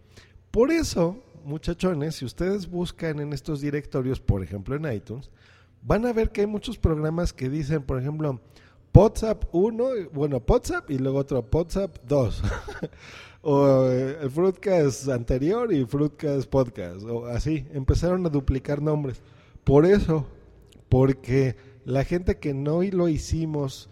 Por 0.50 0.70
eso, 0.70 1.22
muchachones, 1.44 2.14
si 2.14 2.24
ustedes 2.24 2.70
buscan 2.70 3.20
en 3.20 3.34
estos 3.34 3.60
directorios, 3.60 4.18
por 4.18 4.42
ejemplo 4.42 4.74
en 4.76 4.90
iTunes, 4.90 5.30
van 5.82 6.06
a 6.06 6.14
ver 6.14 6.30
que 6.30 6.40
hay 6.40 6.46
muchos 6.46 6.78
programas 6.78 7.34
que 7.34 7.50
dicen, 7.50 7.82
por 7.82 8.00
ejemplo, 8.00 8.40
WhatsApp 8.94 9.44
1, 9.52 9.88
bueno, 10.14 10.42
WhatsApp 10.48 10.90
y 10.90 10.96
luego 10.96 11.18
otro 11.18 11.46
WhatsApp 11.52 11.98
2. 12.08 12.42
o 13.48 13.88
eh, 13.88 14.18
el 14.22 14.30
Fruitcast 14.30 15.08
anterior 15.08 15.72
y 15.72 15.84
Fruitcast 15.84 16.50
Podcast, 16.50 17.04
o 17.04 17.26
así, 17.26 17.64
empezaron 17.72 18.26
a 18.26 18.28
duplicar 18.28 18.82
nombres. 18.82 19.22
Por 19.62 19.86
eso, 19.86 20.26
porque 20.88 21.54
la 21.84 22.02
gente 22.02 22.38
que 22.38 22.54
no 22.54 22.82
lo 22.82 23.08
hicimos 23.08 23.88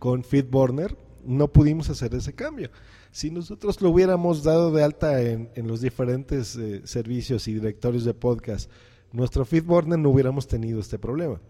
con 0.00 0.24
FeedBurner, 0.24 0.98
no 1.24 1.52
pudimos 1.52 1.88
hacer 1.88 2.16
ese 2.16 2.32
cambio. 2.32 2.70
Si 3.12 3.30
nosotros 3.30 3.80
lo 3.80 3.90
hubiéramos 3.90 4.42
dado 4.42 4.72
de 4.72 4.82
alta 4.82 5.22
en, 5.22 5.50
en 5.54 5.68
los 5.68 5.80
diferentes 5.80 6.56
eh, 6.56 6.82
servicios 6.84 7.46
y 7.46 7.54
directorios 7.54 8.04
de 8.04 8.12
podcast, 8.12 8.68
nuestro 9.12 9.44
FeedBurner 9.44 10.00
no 10.00 10.10
hubiéramos 10.10 10.48
tenido 10.48 10.80
este 10.80 10.98
problema. 10.98 11.40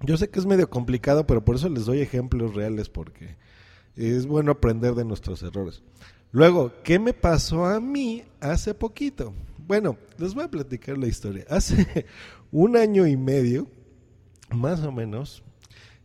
Yo 0.00 0.16
sé 0.16 0.30
que 0.30 0.38
es 0.38 0.46
medio 0.46 0.70
complicado, 0.70 1.26
pero 1.26 1.44
por 1.44 1.56
eso 1.56 1.68
les 1.68 1.84
doy 1.84 2.00
ejemplos 2.00 2.54
reales 2.54 2.88
porque 2.88 3.36
es 3.94 4.26
bueno 4.26 4.52
aprender 4.52 4.94
de 4.94 5.04
nuestros 5.04 5.42
errores. 5.42 5.82
Luego, 6.34 6.72
¿qué 6.82 6.98
me 6.98 7.12
pasó 7.12 7.64
a 7.64 7.78
mí 7.78 8.24
hace 8.40 8.74
poquito? 8.74 9.32
Bueno, 9.56 9.96
les 10.18 10.34
voy 10.34 10.42
a 10.42 10.50
platicar 10.50 10.98
la 10.98 11.06
historia. 11.06 11.44
Hace 11.48 12.06
un 12.50 12.76
año 12.76 13.06
y 13.06 13.16
medio, 13.16 13.68
más 14.50 14.82
o 14.82 14.90
menos, 14.90 15.44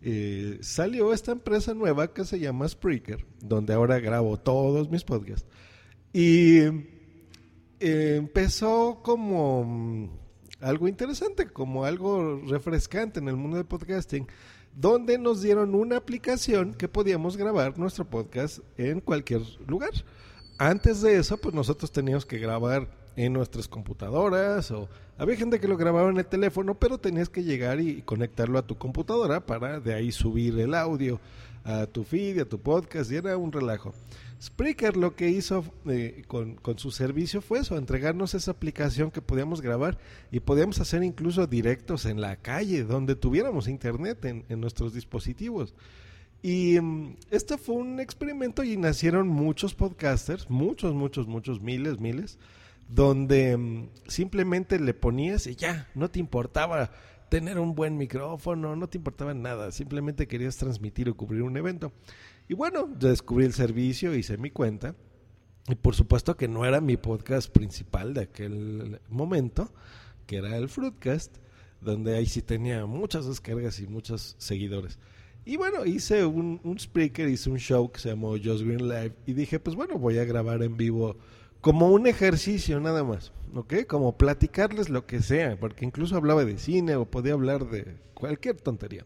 eh, 0.03 0.59
salió 0.61 1.13
esta 1.13 1.31
empresa 1.31 1.73
nueva 1.73 2.13
que 2.13 2.25
se 2.25 2.39
llama 2.39 2.69
Spreaker, 2.69 3.25
donde 3.41 3.73
ahora 3.73 3.99
grabo 3.99 4.37
todos 4.37 4.91
mis 4.91 5.03
podcasts. 5.03 5.47
Y 6.13 6.59
eh, 7.79 8.17
empezó 8.17 9.01
como 9.01 10.15
algo 10.61 10.87
interesante, 10.87 11.47
como 11.47 11.85
algo 11.85 12.39
refrescante 12.45 13.19
en 13.19 13.29
el 13.29 13.35
mundo 13.35 13.57
del 13.57 13.65
podcasting, 13.65 14.27
donde 14.79 15.17
nos 15.17 15.41
dieron 15.41 15.75
una 15.75 15.97
aplicación 15.97 16.73
que 16.73 16.87
podíamos 16.87 17.35
grabar 17.35 17.77
nuestro 17.77 18.05
podcast 18.05 18.59
en 18.77 19.01
cualquier 19.01 19.41
lugar. 19.67 19.91
antes 20.57 21.01
de 21.01 21.17
eso, 21.17 21.37
pues 21.37 21.53
nosotros 21.53 21.91
teníamos 21.91 22.25
que 22.25 22.37
grabar 22.37 22.87
en 23.17 23.33
nuestras 23.33 23.67
computadoras 23.67 24.71
o 24.71 24.87
había 25.17 25.35
gente 25.35 25.59
que 25.59 25.67
lo 25.67 25.75
grababa 25.75 26.09
en 26.09 26.17
el 26.17 26.25
teléfono, 26.25 26.75
pero 26.75 26.97
tenías 26.97 27.27
que 27.27 27.43
llegar 27.43 27.81
y 27.81 28.01
conectarlo 28.03 28.57
a 28.57 28.65
tu 28.65 28.77
computadora 28.77 29.45
para 29.45 29.81
de 29.81 29.93
ahí 29.93 30.13
subir 30.13 30.57
el 30.57 30.73
audio 30.73 31.19
a 31.63 31.85
tu 31.87 32.03
feed, 32.03 32.39
a 32.39 32.45
tu 32.45 32.59
podcast 32.59 33.11
y 33.11 33.15
era 33.15 33.37
un 33.37 33.51
relajo. 33.51 33.93
Spreaker 34.41 34.95
lo 34.95 35.15
que 35.15 35.29
hizo 35.29 35.65
eh, 35.85 36.23
con, 36.27 36.57
su 36.77 36.91
servicio 36.91 37.41
fue 37.41 37.59
eso, 37.59 37.77
entregarnos 37.77 38.33
esa 38.33 38.51
aplicación 38.51 39.11
que 39.11 39.21
podíamos 39.21 39.61
grabar 39.61 39.97
y 40.31 40.39
podíamos 40.39 40.79
hacer 40.79 41.03
incluso 41.03 41.45
directos 41.45 42.05
en 42.05 42.21
la 42.21 42.37
calle, 42.37 42.83
donde 42.83 43.15
tuviéramos 43.15 43.67
internet 43.67 44.23
en, 44.23 44.61
nuestros 44.61 44.93
dispositivos. 44.93 45.73
Y 46.41 46.77
este 47.31 47.57
fue 47.57 47.75
un 47.75 47.99
experimento 47.99 48.63
y 48.63 48.77
nacieron 48.77 49.27
muchos 49.27 49.75
podcasters, 49.75 50.49
muchos, 50.49 50.93
muchos, 50.93 51.27
muchos, 51.27 51.59
miles, 51.59 51.99
miles, 51.99 52.37
donde 52.87 53.57
mm, 53.57 53.89
simplemente 54.07 54.79
le 54.79 54.93
ponías 54.93 55.47
y 55.47 55.55
ya, 55.55 55.89
no 55.95 56.09
te 56.09 56.19
importaba 56.19 56.91
tener 57.29 57.59
un 57.59 57.75
buen 57.75 57.97
micrófono, 57.97 58.75
no 58.75 58.89
te 58.89 58.97
importaba 58.97 59.33
nada, 59.33 59.71
simplemente 59.71 60.27
querías 60.27 60.57
transmitir 60.57 61.09
o 61.09 61.15
cubrir 61.15 61.43
un 61.43 61.55
evento. 61.57 61.93
Y 62.47 62.55
bueno, 62.55 62.87
descubrí 62.87 63.45
el 63.45 63.53
servicio, 63.53 64.15
hice 64.15 64.37
mi 64.37 64.49
cuenta. 64.49 64.95
Y 65.67 65.75
por 65.75 65.95
supuesto 65.95 66.35
que 66.35 66.47
no 66.47 66.65
era 66.65 66.81
mi 66.81 66.97
podcast 66.97 67.51
principal 67.51 68.15
de 68.15 68.21
aquel 68.21 68.99
momento, 69.07 69.71
que 70.25 70.37
era 70.37 70.57
el 70.57 70.67
Fruitcast, 70.67 71.37
donde 71.79 72.17
ahí 72.17 72.25
sí 72.25 72.41
tenía 72.41 72.85
muchas 72.87 73.27
descargas 73.27 73.79
y 73.79 73.87
muchos 73.87 74.35
seguidores. 74.39 74.97
Y 75.45 75.57
bueno, 75.57 75.85
hice 75.85 76.25
un, 76.25 76.59
un 76.63 76.77
speaker, 76.79 77.29
hice 77.29 77.49
un 77.49 77.59
show 77.59 77.91
que 77.91 77.99
se 77.99 78.09
llamó 78.09 78.31
Just 78.31 78.63
Green 78.63 78.87
Live 78.87 79.13
y 79.25 79.33
dije, 79.33 79.59
pues 79.59 79.75
bueno, 79.75 79.97
voy 79.97 80.17
a 80.17 80.25
grabar 80.25 80.63
en 80.63 80.75
vivo 80.75 81.17
como 81.61 81.89
un 81.89 82.07
ejercicio 82.07 82.79
nada 82.79 83.03
más, 83.03 83.31
¿ok? 83.53 83.85
Como 83.87 84.17
platicarles 84.17 84.89
lo 84.89 85.05
que 85.05 85.21
sea, 85.21 85.59
porque 85.59 85.85
incluso 85.85 86.15
hablaba 86.15 86.45
de 86.45 86.57
cine 86.57 86.95
o 86.95 87.05
podía 87.05 87.33
hablar 87.33 87.69
de 87.69 87.97
cualquier 88.13 88.61
tontería. 88.61 89.05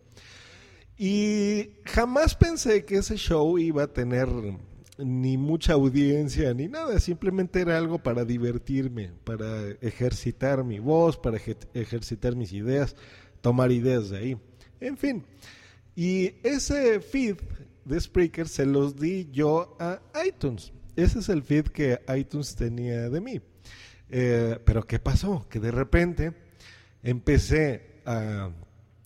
Y 0.97 1.71
jamás 1.85 2.35
pensé 2.35 2.85
que 2.85 2.97
ese 2.97 3.17
show 3.17 3.57
iba 3.57 3.83
a 3.83 3.93
tener 3.93 4.29
ni 4.99 5.37
mucha 5.37 5.73
audiencia 5.73 6.53
ni 6.53 6.67
nada, 6.67 6.99
simplemente 6.99 7.61
era 7.61 7.77
algo 7.77 7.97
para 7.97 8.25
divertirme, 8.25 9.11
para 9.23 9.71
ejercitar 9.81 10.63
mi 10.63 10.79
voz, 10.79 11.17
para 11.17 11.39
ejercitar 11.73 12.35
mis 12.35 12.53
ideas, 12.53 12.95
tomar 13.41 13.71
ideas 13.71 14.09
de 14.11 14.17
ahí. 14.17 14.37
En 14.79 14.97
fin, 14.97 15.25
y 15.95 16.35
ese 16.43 16.99
feed 16.99 17.37
de 17.85 17.99
Spreaker 17.99 18.47
se 18.47 18.65
los 18.65 18.99
di 18.99 19.29
yo 19.31 19.75
a 19.79 19.99
iTunes. 20.25 20.71
Ese 20.95 21.19
es 21.19 21.29
el 21.29 21.43
feed 21.43 21.67
que 21.67 21.99
iTunes 22.15 22.55
tenía 22.55 23.09
de 23.09 23.21
mí. 23.21 23.41
Eh, 24.09 24.59
pero 24.63 24.85
¿qué 24.85 24.99
pasó? 24.99 25.47
Que 25.49 25.59
de 25.59 25.71
repente 25.71 26.33
empecé 27.01 28.01
a 28.05 28.49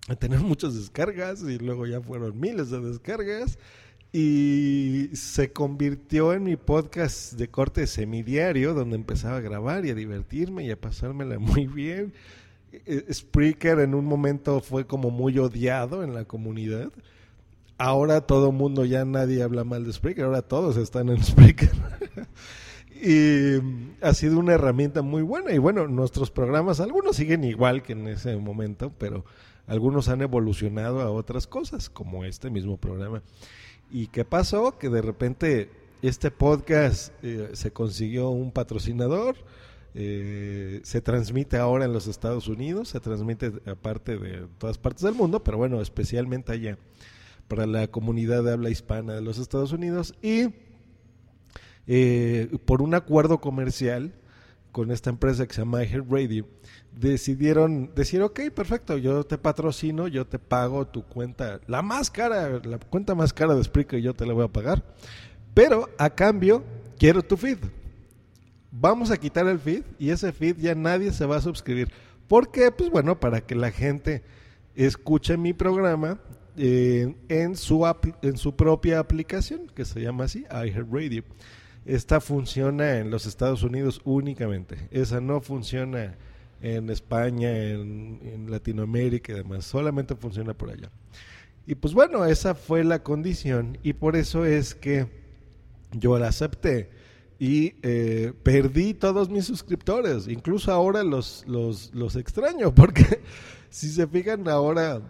a 0.07 0.15
tener 0.15 0.39
muchas 0.41 0.75
descargas 0.75 1.43
y 1.43 1.57
luego 1.59 1.85
ya 1.85 2.01
fueron 2.01 2.39
miles 2.39 2.69
de 2.69 2.79
descargas 2.79 3.59
y 4.13 5.09
se 5.13 5.51
convirtió 5.51 6.33
en 6.33 6.43
mi 6.43 6.55
podcast 6.55 7.33
de 7.33 7.49
corte 7.49 7.85
semidiario 7.87 8.73
donde 8.73 8.95
empezaba 8.95 9.37
a 9.37 9.41
grabar 9.41 9.85
y 9.85 9.89
a 9.89 9.95
divertirme 9.95 10.65
y 10.65 10.71
a 10.71 10.79
pasármela 10.79 11.37
muy 11.39 11.67
bien. 11.67 12.13
E, 12.71 13.05
e, 13.07 13.13
Spreaker 13.13 13.79
en 13.79 13.93
un 13.93 14.05
momento 14.05 14.61
fue 14.61 14.85
como 14.87 15.11
muy 15.11 15.37
odiado 15.37 16.03
en 16.03 16.13
la 16.13 16.25
comunidad. 16.25 16.91
Ahora 17.77 18.21
todo 18.21 18.51
mundo 18.51 18.85
ya 18.85 19.05
nadie 19.05 19.43
habla 19.43 19.63
mal 19.63 19.85
de 19.85 19.93
Spreaker, 19.93 20.25
ahora 20.25 20.41
todos 20.41 20.77
están 20.77 21.09
en 21.09 21.23
Spreaker. 21.23 21.71
y 22.91 23.59
ha 24.01 24.13
sido 24.15 24.39
una 24.39 24.53
herramienta 24.53 25.03
muy 25.03 25.21
buena 25.21 25.51
y 25.51 25.59
bueno, 25.59 25.87
nuestros 25.87 26.31
programas 26.31 26.79
algunos 26.79 27.15
siguen 27.15 27.43
igual 27.43 27.83
que 27.83 27.93
en 27.93 28.07
ese 28.07 28.35
momento, 28.37 28.91
pero 28.97 29.25
algunos 29.67 30.09
han 30.09 30.21
evolucionado 30.21 31.01
a 31.01 31.11
otras 31.11 31.45
cosas, 31.45 31.89
como 31.89 32.25
este 32.25 32.49
mismo 32.49 32.77
programa. 32.77 33.21
¿Y 33.91 34.07
qué 34.07 34.25
pasó? 34.25 34.79
Que 34.79 34.89
de 34.89 35.01
repente 35.03 35.69
este 36.01 36.31
podcast 36.31 37.13
eh, 37.21 37.49
se 37.53 37.71
consiguió 37.71 38.29
un 38.29 38.51
patrocinador, 38.51 39.35
eh, 39.93 40.81
se 40.83 41.01
transmite 41.01 41.57
ahora 41.57 41.85
en 41.85 41.93
los 41.93 42.07
Estados 42.07 42.47
Unidos, 42.47 42.89
se 42.89 42.99
transmite 42.99 43.51
aparte 43.67 44.17
de 44.17 44.47
todas 44.57 44.79
partes 44.79 45.03
del 45.03 45.13
mundo, 45.13 45.43
pero 45.43 45.57
bueno, 45.57 45.79
especialmente 45.79 46.53
allá 46.53 46.77
para 47.47 47.65
la 47.65 47.87
comunidad 47.87 48.43
de 48.43 48.53
habla 48.53 48.69
hispana 48.69 49.13
de 49.13 49.21
los 49.21 49.37
Estados 49.37 49.71
Unidos 49.71 50.13
y 50.21 50.53
eh, 51.87 52.57
por 52.65 52.81
un 52.81 52.93
acuerdo 52.93 53.39
comercial 53.39 54.13
con 54.71 54.91
esta 54.91 55.09
empresa 55.09 55.47
que 55.47 55.53
se 55.53 55.61
llama 55.61 55.79
Radio 56.09 56.45
decidieron 56.91 57.91
decir, 57.95 58.21
ok, 58.21 58.41
perfecto, 58.53 58.97
yo 58.97 59.23
te 59.23 59.37
patrocino, 59.37 60.07
yo 60.07 60.25
te 60.25 60.39
pago 60.39 60.87
tu 60.87 61.03
cuenta, 61.03 61.61
la 61.67 61.81
más 61.81 62.11
cara, 62.11 62.59
la 62.63 62.77
cuenta 62.79 63.15
más 63.15 63.33
cara 63.33 63.55
de 63.55 63.63
Spreaker 63.63 64.01
yo 64.01 64.13
te 64.13 64.25
la 64.25 64.33
voy 64.33 64.45
a 64.45 64.49
pagar, 64.49 64.83
pero 65.53 65.89
a 65.97 66.09
cambio 66.09 66.63
quiero 66.97 67.23
tu 67.23 67.37
feed. 67.37 67.59
Vamos 68.71 69.09
a 69.09 69.17
quitar 69.17 69.47
el 69.47 69.59
feed 69.59 69.83
y 69.97 70.09
ese 70.09 70.31
feed 70.31 70.57
ya 70.57 70.75
nadie 70.75 71.11
se 71.11 71.25
va 71.25 71.37
a 71.37 71.41
suscribir. 71.41 71.89
¿Por 72.27 72.51
qué? 72.51 72.71
Pues 72.71 72.89
bueno, 72.89 73.19
para 73.19 73.41
que 73.41 73.55
la 73.55 73.71
gente 73.71 74.23
escuche 74.75 75.37
mi 75.37 75.53
programa 75.53 76.19
eh, 76.57 77.15
en, 77.29 77.55
su 77.55 77.85
en 78.23 78.37
su 78.37 78.55
propia 78.55 78.99
aplicación, 78.99 79.67
que 79.75 79.85
se 79.85 80.01
llama 80.01 80.23
así, 80.23 80.45
iHeartRadio. 80.49 81.23
Esta 81.85 82.19
funciona 82.19 82.97
en 82.97 83.11
los 83.11 83.25
Estados 83.25 83.63
Unidos 83.63 84.01
únicamente. 84.03 84.89
Esa 84.91 85.21
no 85.21 85.39
funciona 85.39 86.17
en 86.61 86.89
España, 86.89 87.55
en, 87.55 88.47
Latinoamérica 88.49 89.31
y 89.31 89.35
demás. 89.35 89.65
Solamente 89.65 90.15
funciona 90.15 90.53
por 90.53 90.71
allá. 90.71 90.89
Y 91.65 91.75
pues 91.75 91.93
bueno, 91.93 92.25
esa 92.25 92.55
fue 92.55 92.83
la 92.83 93.03
condición 93.03 93.77
y 93.83 93.93
por 93.93 94.15
eso 94.15 94.43
es 94.45 94.73
que 94.73 95.07
yo 95.91 96.17
la 96.17 96.29
acepté 96.29 96.89
y 97.39 97.75
eh, 97.83 98.33
perdí 98.43 98.93
todos 98.93 99.29
mis 99.29 99.45
suscriptores. 99.45 100.27
Incluso 100.27 100.71
ahora 100.71 101.03
los, 101.03 101.45
los, 101.47 101.93
los 101.93 102.15
extraño 102.15 102.73
porque 102.73 103.21
si 103.69 103.89
se 103.89 104.07
fijan 104.07 104.47
ahora 104.47 105.01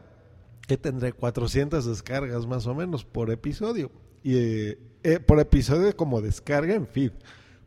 que 0.67 0.77
tendré 0.77 1.13
400 1.13 1.85
descargas 1.85 2.45
más 2.45 2.67
o 2.67 2.75
menos 2.75 3.05
por 3.05 3.31
episodio. 3.31 3.89
Y 4.23 4.35
eh, 4.35 4.79
eh, 5.03 5.19
por 5.19 5.39
episodio 5.39 5.95
como 5.95 6.21
descarga 6.21 6.75
en 6.75 6.85
feed, 6.85 7.11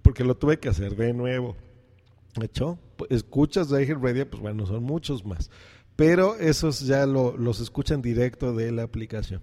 porque 0.03 0.25
lo 0.25 0.37
tuve 0.37 0.59
que 0.59 0.69
hacer 0.69 0.95
de 0.95 1.13
nuevo. 1.13 1.57
¿De 2.37 2.47
hecho? 2.47 2.79
escuchas 3.09 3.71
de 3.71 3.95
Radio, 3.95 4.29
pues 4.29 4.43
bueno, 4.43 4.67
son 4.67 4.85
muchos 4.85 5.25
más. 5.25 5.51
Pero 5.97 6.37
esos 6.37 6.81
ya 6.81 7.07
los 7.07 7.61
escuchan 7.61 8.03
directo 8.03 8.55
de 8.55 8.73
la 8.73 8.83
aplicación. 8.83 9.43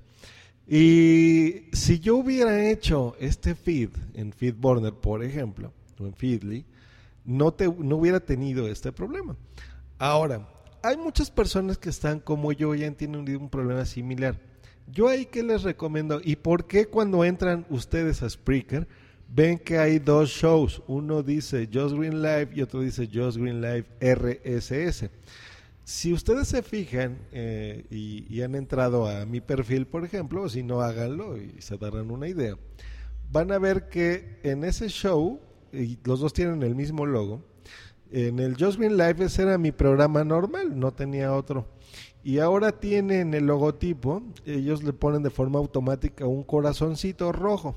Y 0.68 1.66
si 1.72 2.00
yo 2.00 2.18
hubiera 2.18 2.70
hecho 2.70 3.16
este 3.20 3.56
feed 3.56 3.90
en 4.14 4.34
FeedBurner, 4.34 4.94
por 4.94 5.24
ejemplo, 5.24 5.72
o 6.00 6.06
en 6.06 6.14
Feedly, 6.14 6.66
no, 7.26 7.54
te, 7.54 7.68
no 7.68 7.98
hubiera 7.98 8.20
tenido 8.20 8.68
este 8.68 8.92
problema. 8.92 9.36
Ahora, 9.98 10.48
hay 10.84 10.98
muchas 10.98 11.32
personas 11.32 11.78
que 11.78 11.90
están 11.90 12.20
como 12.20 12.52
yo 12.52 12.76
y 12.76 12.90
tienen 12.92 13.28
un 13.38 13.50
problema 13.50 13.86
similar. 13.86 14.40
Yo 14.88 15.10
ahí 15.10 15.26
que 15.26 15.44
les 15.44 15.64
recomiendo, 15.64 16.22
y 16.24 16.38
por 16.38 16.66
qué 16.66 16.86
cuando 16.86 17.26
entran 17.26 17.66
ustedes 17.70 18.24
a 18.24 18.30
Spreaker, 18.30 18.88
ven 19.28 19.58
que 19.58 19.78
hay 19.78 20.00
dos 20.00 20.30
shows. 20.30 20.82
Uno 20.88 21.24
dice 21.24 21.70
Just 21.72 21.96
Green 21.96 22.22
Live 22.22 22.50
y 22.56 22.62
otro 22.62 22.82
dice 22.82 23.10
Just 23.12 23.38
Green 23.38 23.62
Live 23.62 23.86
RSS. 24.00 25.10
Si 25.84 26.12
ustedes 26.12 26.50
se 26.50 26.64
fijan 26.64 27.18
eh, 27.32 27.86
y, 27.90 28.42
han 28.42 28.56
entrado 28.56 29.08
a 29.08 29.26
mi 29.26 29.40
perfil, 29.40 29.88
por 29.88 30.04
ejemplo, 30.04 30.50
si 30.50 30.62
no 30.62 30.82
háganlo 30.82 31.38
y 31.38 31.62
se 31.62 31.78
darán 31.78 32.12
una 32.12 32.28
idea, 32.28 32.58
van 33.32 33.52
a 33.52 33.60
ver 33.60 33.88
que 33.88 34.40
en 34.44 34.66
ese 34.66 34.90
show, 34.90 35.40
los 36.04 36.20
dos 36.20 36.34
tienen 36.34 36.62
el 36.64 36.76
mismo 36.76 37.06
logo, 37.06 37.42
en 38.12 38.40
el 38.40 38.56
Just 38.58 38.78
Green 38.80 38.98
Live 38.98 39.24
ese 39.26 39.44
era 39.44 39.58
mi 39.58 39.72
programa 39.72 40.24
normal, 40.24 40.80
no 40.80 40.92
tenía 40.94 41.34
otro. 41.34 41.68
Y 42.24 42.40
ahora 42.40 42.74
tienen 42.74 43.34
el 43.34 43.46
logotipo, 43.46 44.22
ellos 44.46 44.84
le 44.84 44.94
ponen 44.94 45.24
de 45.24 45.30
forma 45.30 45.60
automática 45.60 46.26
un 46.26 46.44
corazoncito 46.44 47.32
rojo 47.32 47.76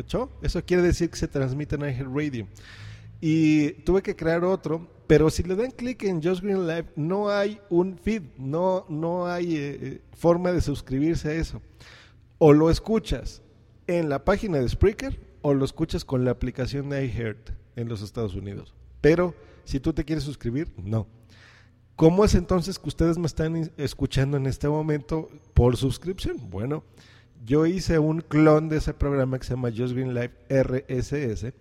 hecho? 0.00 0.30
Eso 0.42 0.64
quiere 0.64 0.82
decir 0.82 1.10
que 1.10 1.16
se 1.16 1.28
transmite 1.28 1.76
en 1.76 2.14
Radio 2.14 2.46
Y 3.20 3.72
tuve 3.84 4.02
que 4.02 4.16
crear 4.16 4.44
otro, 4.44 4.88
pero 5.06 5.30
si 5.30 5.42
le 5.42 5.54
dan 5.54 5.70
clic 5.70 6.02
en 6.04 6.22
Just 6.22 6.42
Green 6.42 6.66
Live, 6.66 6.86
no 6.96 7.28
hay 7.28 7.60
un 7.70 7.98
feed, 7.98 8.22
no, 8.38 8.86
no 8.88 9.26
hay 9.26 9.56
eh, 9.56 9.78
eh, 9.80 10.00
forma 10.16 10.52
de 10.52 10.60
suscribirse 10.60 11.28
a 11.28 11.34
eso. 11.34 11.60
O 12.38 12.52
lo 12.52 12.70
escuchas 12.70 13.42
en 13.86 14.08
la 14.08 14.24
página 14.24 14.58
de 14.58 14.68
Spreaker 14.68 15.20
o 15.42 15.54
lo 15.54 15.64
escuchas 15.64 16.04
con 16.04 16.24
la 16.24 16.30
aplicación 16.30 16.88
de 16.88 17.06
iHeart 17.06 17.50
en 17.76 17.88
los 17.88 18.02
Estados 18.02 18.34
Unidos. 18.34 18.74
Pero 19.00 19.34
si 19.64 19.80
tú 19.80 19.92
te 19.92 20.04
quieres 20.04 20.24
suscribir, 20.24 20.72
no. 20.76 21.06
¿Cómo 21.96 22.24
es 22.24 22.34
entonces 22.34 22.78
que 22.78 22.88
ustedes 22.88 23.18
me 23.18 23.26
están 23.26 23.70
escuchando 23.76 24.36
en 24.36 24.46
este 24.46 24.68
momento 24.68 25.28
por 25.54 25.76
suscripción? 25.76 26.36
Bueno, 26.50 26.84
yo 27.44 27.66
hice 27.66 27.98
un 27.98 28.20
clon 28.20 28.68
de 28.68 28.78
ese 28.78 28.94
programa 28.94 29.38
que 29.38 29.44
se 29.44 29.54
llama 29.54 29.70
Just 29.70 29.94
Green 29.94 30.14
Live 30.14 30.32
RSS, 30.48 31.52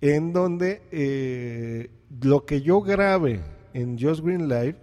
en 0.00 0.32
donde 0.32 0.82
eh, 0.92 1.90
lo 2.22 2.44
que 2.44 2.62
yo 2.62 2.80
grabe 2.80 3.42
en 3.74 3.98
Just 3.98 4.22
Green 4.22 4.48
Live 4.48 4.76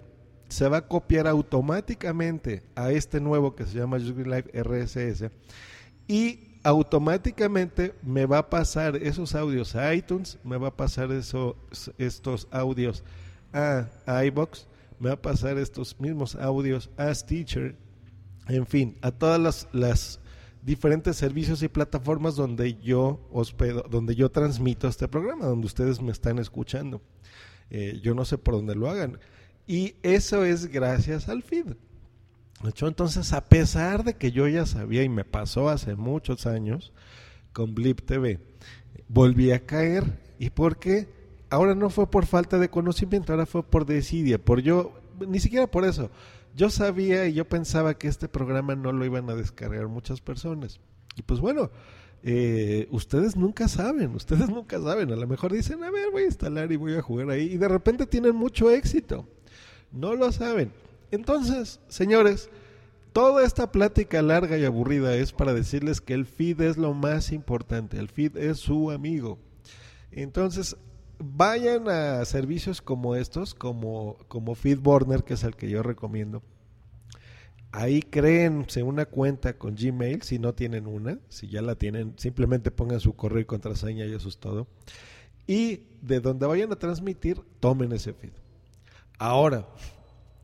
se 0.50 0.68
va 0.68 0.78
a 0.78 0.88
copiar 0.88 1.28
automáticamente 1.28 2.63
a 2.76 2.92
este 2.92 3.20
nuevo 3.20 3.56
que 3.56 3.66
se 3.66 3.80
llama 3.80 4.00
Just 4.00 4.16
Green 4.16 4.30
Live 4.30 4.52
RSS 4.54 5.32
y 6.08 6.53
automáticamente 6.63 7.93
me 8.02 8.26
va 8.26 8.39
a 8.39 8.49
pasar 8.49 8.95
esos 8.95 9.36
audios 9.36 9.76
a 9.76 9.93
iTunes, 9.93 10.39
me 10.43 10.58
va 10.58 10.69
a 10.69 10.76
pasar 10.76 11.12
esos, 11.12 11.56
estos 11.97 12.47
audios 12.52 13.04
a, 13.52 13.88
iBox, 14.26 14.67
me 14.99 15.10
va 15.10 15.15
a 15.15 15.21
pasar 15.21 15.58
estos 15.58 15.99
mismos 15.99 16.36
audios 16.36 16.89
a 16.97 17.13
Stitcher, 17.13 17.76
en 18.47 18.65
fin, 18.65 18.97
a 19.02 19.12
todas 19.12 19.39
las, 19.39 19.67
las 19.73 20.19
diferentes 20.62 21.17
servicios 21.17 21.62
y 21.63 21.67
plataformas 21.67 22.36
donde 22.36 22.76
yo 22.76 23.28
hospedo, 23.32 23.86
donde 23.89 24.15
yo 24.15 24.32
transmito 24.32 24.88
este 24.88 25.08
programa, 25.08 25.45
donde 25.45 25.67
ustedes 25.67 26.02
me 26.02 26.12
están 26.12 26.39
escuchando. 26.39 27.02
Eh, 27.69 27.99
yo 28.02 28.13
no 28.13 28.23
sé 28.23 28.38
por 28.38 28.56
dónde 28.56 28.76
lo 28.76 28.89
hagan. 28.89 29.19
Y 29.67 29.95
eso 30.04 30.43
es 30.43 30.67
gracias 30.67 31.30
al 31.30 31.43
feed. 31.43 31.76
Entonces, 32.62 33.34
a 33.34 33.46
pesar 33.46 34.04
de 34.04 34.16
que 34.16 34.32
yo 34.32 34.48
ya 34.48 34.66
sabía 34.66 35.04
y 35.04 35.10
me 35.10 35.26
pasó 35.26 35.70
hace 35.70 35.96
muchos 35.96 36.46
años 36.46 36.94
con 37.52 37.76
Blip 37.76 38.02
TV, 38.02 38.39
volví 39.08 39.52
a 39.52 39.66
caer. 39.66 40.20
¿Y 40.39 40.50
por 40.50 40.78
qué? 40.78 41.08
Ahora 41.50 41.76
no 41.76 41.89
fue 41.89 42.10
por 42.10 42.26
falta 42.26 42.58
de 42.58 42.70
conocimiento, 42.70 43.34
ahora 43.34 43.46
fue 43.46 43.63
por 43.63 43.86
desidia, 43.86 44.44
por 44.44 44.62
yo, 44.62 44.94
ni 45.28 45.39
siquiera 45.39 45.68
por 45.68 45.86
eso. 45.86 46.10
Yo 46.56 46.70
sabía 46.70 47.28
y 47.28 47.34
yo 47.34 47.46
pensaba 47.46 47.98
que 47.98 48.08
este 48.08 48.28
programa 48.28 48.76
no 48.76 48.92
lo 48.92 49.06
iban 49.06 49.30
a 49.30 49.36
descargar 49.36 49.88
muchas 49.88 50.22
personas. 50.22 50.80
Y 51.16 51.22
pues 51.24 51.39
bueno, 51.39 51.70
eh, 52.24 52.88
ustedes 52.92 53.36
nunca 53.36 53.68
saben, 53.68 54.16
ustedes 54.16 54.50
nunca 54.50 54.80
saben. 54.80 55.12
A 55.12 55.16
lo 55.16 55.28
mejor 55.28 55.52
dicen, 55.52 55.84
a 55.84 55.92
ver, 55.92 56.10
voy 56.12 56.24
a 56.24 56.28
instalar 56.28 56.72
y 56.72 56.78
voy 56.78 56.96
a 56.96 57.02
jugar 57.02 57.30
ahí. 57.30 57.54
Y 57.54 57.58
de 57.58 57.68
repente 57.68 58.08
tienen 58.08 58.36
mucho 58.36 58.72
éxito. 58.72 59.28
No 59.92 60.16
lo 60.16 60.32
saben. 60.32 60.72
Entonces, 61.13 61.80
señores, 61.89 62.49
toda 63.13 63.45
esta 63.45 63.71
plática 63.71 64.23
larga 64.23 64.58
y 64.58 64.65
aburrida 64.65 65.15
es 65.15 65.32
para 65.32 65.54
decirles 65.54 66.02
que 66.02 66.15
el 66.15 66.26
feed 66.26 66.62
es 66.62 66.78
lo 66.78 66.95
más 66.95 67.32
importante, 67.32 67.99
el 67.99 68.10
feed 68.10 68.36
es 68.36 68.58
su 68.58 68.89
amigo. 68.89 69.38
Entonces, 70.12 70.76
vayan 71.19 71.88
a 71.88 72.26
servicios 72.26 72.82
como 72.82 73.15
estos, 73.15 73.54
como, 73.54 74.17
como 74.28 74.56
FeedBurner, 74.56 75.23
que 75.23 75.36
es 75.36 75.43
el 75.43 75.56
que 75.56 75.69
yo 75.69 75.84
recomiendo. 75.84 76.41
Ahí 77.71 78.02
créense 78.02 78.82
una 78.82 79.06
cuenta 79.06 79.56
con 79.60 79.76
Gmail, 79.76 80.23
si 80.23 80.39
no 80.39 80.56
tienen 80.56 80.88
una, 80.88 81.19
si 81.30 81.47
ya 81.47 81.62
la 81.62 81.76
tienen, 81.76 82.15
simplemente 82.17 82.71
pongan 82.71 82.99
su 82.99 83.15
correo 83.15 83.41
y 83.41 83.45
contraseña 83.45 84.06
y 84.06 84.15
eso 84.15 84.30
es 84.30 84.39
todo. 84.39 84.65
Y 85.45 85.82
de 86.02 86.21
donde 86.21 86.47
vayan 86.47 86.71
a 86.71 86.76
transmitir, 86.76 87.39
tomen 87.60 87.91
ese 87.91 88.13
feed. 88.13 88.34
Ahora, 89.19 89.67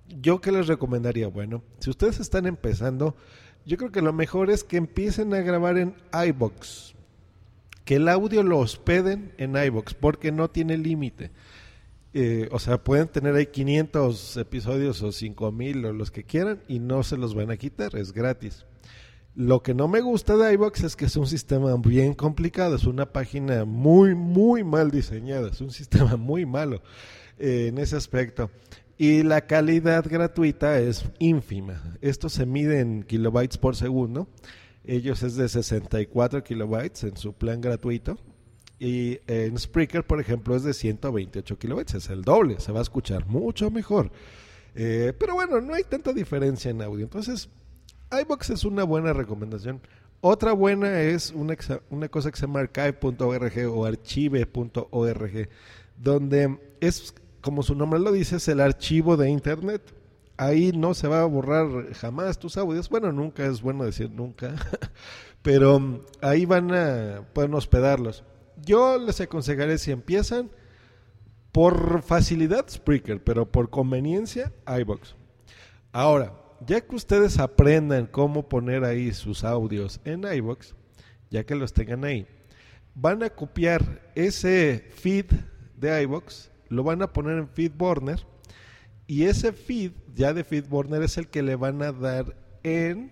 ¿Yo 0.10 0.42
qué 0.42 0.52
les 0.52 0.68
recomendaría? 0.68 1.28
Bueno, 1.28 1.64
si 1.80 1.90
ustedes 1.90 2.20
están 2.20 2.46
empezando, 2.48 3.16
yo 3.66 3.78
creo 3.78 3.92
que 3.92 4.02
lo 4.02 4.14
mejor 4.14 4.50
es 4.50 4.64
que 4.64 4.78
empiecen 4.78 5.34
a 5.34 5.42
grabar 5.42 5.78
en 5.78 5.96
iBox. 6.28 6.96
Que 7.86 7.96
el 7.96 8.10
audio 8.10 8.44
lo 8.44 8.60
hospeden 8.60 9.34
en 9.38 9.56
iBox, 9.56 9.94
porque 9.94 10.32
no 10.32 10.50
tiene 10.50 10.78
límite. 10.78 11.32
Eh, 12.14 12.50
o 12.52 12.58
sea, 12.58 12.84
pueden 12.84 13.08
tener 13.08 13.36
ahí 13.36 13.46
500 13.46 14.38
episodios 14.38 15.02
o 15.04 15.12
5000 15.12 15.86
o 15.86 15.94
los 15.94 16.10
que 16.10 16.24
quieran 16.24 16.64
y 16.68 16.80
no 16.80 17.04
se 17.04 17.18
los 17.18 17.36
van 17.36 17.52
a 17.52 17.58
quitar, 17.58 17.96
es 17.96 18.14
gratis. 18.14 18.66
Lo 19.36 19.62
que 19.62 19.76
no 19.76 19.88
me 19.88 20.02
gusta 20.02 20.36
de 20.36 20.52
iBox 20.54 20.84
es 20.84 20.96
que 20.96 21.06
es 21.06 21.16
un 21.16 21.28
sistema 21.28 21.76
bien 21.78 22.16
complicado, 22.16 22.76
es 22.76 22.86
una 22.86 23.12
página 23.14 23.64
muy, 23.64 24.16
muy 24.16 24.64
mal 24.64 24.90
diseñada, 24.90 25.50
es 25.50 25.62
un 25.62 25.70
sistema 25.70 26.16
muy 26.18 26.48
malo 26.48 26.82
eh, 27.38 27.68
en 27.68 27.78
ese 27.78 27.96
aspecto. 27.96 28.50
Y 29.02 29.24
la 29.24 29.48
calidad 29.48 30.06
gratuita 30.06 30.78
es 30.78 31.06
ínfima. 31.20 31.96
Esto 32.02 32.28
se 32.28 32.46
mide 32.46 32.82
en 32.82 33.04
kilobytes 33.04 33.58
por 33.58 33.78
segundo. 33.78 34.28
Ellos 34.84 35.24
es 35.24 35.38
de 35.38 35.48
64 35.48 36.44
kilobytes 36.44 37.06
en 37.06 37.16
su 37.16 37.32
plan 37.32 37.62
gratuito. 37.62 38.18
Y 38.78 39.20
en 39.26 39.58
Spreaker, 39.58 40.06
por 40.06 40.20
ejemplo, 40.20 40.54
es 40.54 40.64
de 40.64 40.74
128 40.74 41.58
kilobytes. 41.58 41.94
Es 41.94 42.10
el 42.10 42.24
doble. 42.24 42.60
Se 42.60 42.74
va 42.74 42.80
a 42.80 42.82
escuchar 42.82 43.26
mucho 43.26 43.72
mejor. 43.72 44.12
Eh, 44.76 45.14
pero 45.18 45.36
bueno, 45.36 45.62
no 45.62 45.76
hay 45.76 45.84
tanta 45.84 46.12
diferencia 46.12 46.70
en 46.70 46.82
audio. 46.82 47.06
Entonces, 47.06 47.48
iBox 48.12 48.50
es 48.50 48.66
una 48.66 48.84
buena 48.84 49.14
recomendación. 49.14 49.80
Otra 50.20 50.52
buena 50.52 51.00
es 51.00 51.32
una, 51.32 51.56
una 51.90 52.10
cosa 52.10 52.32
que 52.32 52.38
se 52.38 52.48
llama 52.48 52.60
archive.org 52.60 53.66
o 53.72 53.86
archive.org, 53.86 55.50
donde 55.96 56.60
es 56.82 57.14
como 57.42 57.64
su 57.64 57.76
nombre 57.76 58.00
lo 58.00 58.12
dice, 58.12 58.38
es 58.38 58.48
el 58.48 58.60
archivo 58.60 59.18
de 59.18 59.30
Internet. 59.30 59.94
Ahí 60.38 60.72
no 60.72 60.94
se 60.94 61.08
va 61.08 61.22
a 61.22 61.26
borrar 61.26 61.94
jamás 61.94 62.40
tus 62.40 62.58
audios. 62.58 62.90
Bueno, 62.90 63.12
nunca 63.12 63.46
es 63.46 63.62
bueno 63.62 63.84
decir 63.84 64.10
nunca, 64.12 64.56
pero 65.42 65.78
um, 65.78 66.00
ahí 66.22 66.46
van 66.46 66.74
a 66.74 67.24
pueden 67.34 67.54
hospedarlos. 67.54 68.24
Yo 68.66 68.98
les 68.98 69.20
aconsejaré 69.22 69.78
si 69.78 69.92
empiezan 69.92 70.50
por 71.52 72.04
facilidad 72.04 72.70
Spreaker, 72.70 73.24
pero 73.24 73.52
por 73.52 73.70
conveniencia 73.70 74.54
iBox. 74.66 75.16
Ahora, 75.92 76.34
ya 76.66 76.82
que 76.82 76.96
ustedes 76.96 77.40
aprendan 77.40 78.06
cómo 78.06 78.48
poner 78.48 78.84
ahí 78.84 79.14
sus 79.14 79.44
audios 79.44 80.00
en 80.04 80.24
iBox, 80.24 80.76
ya 81.30 81.46
que 81.46 81.56
los 81.56 81.74
tengan 81.74 82.04
ahí, 82.06 82.28
van 82.96 83.24
a 83.24 83.30
copiar 83.30 84.12
ese 84.16 84.90
feed 84.96 85.26
de 85.76 86.04
iBox 86.04 86.52
lo 86.70 86.84
van 86.84 87.02
a 87.02 87.12
poner 87.12 87.38
en 87.38 87.50
FeedBurner 87.50 88.26
y 89.08 89.24
ese 89.24 89.54
feed 89.54 89.92
ya 90.16 90.34
de 90.34 90.44
FeedBurner 90.44 91.02
es 91.02 91.18
el 91.18 91.28
que 91.28 91.42
le 91.42 91.56
van 91.56 91.82
a 91.82 91.92
dar 91.92 92.36
en 92.64 93.12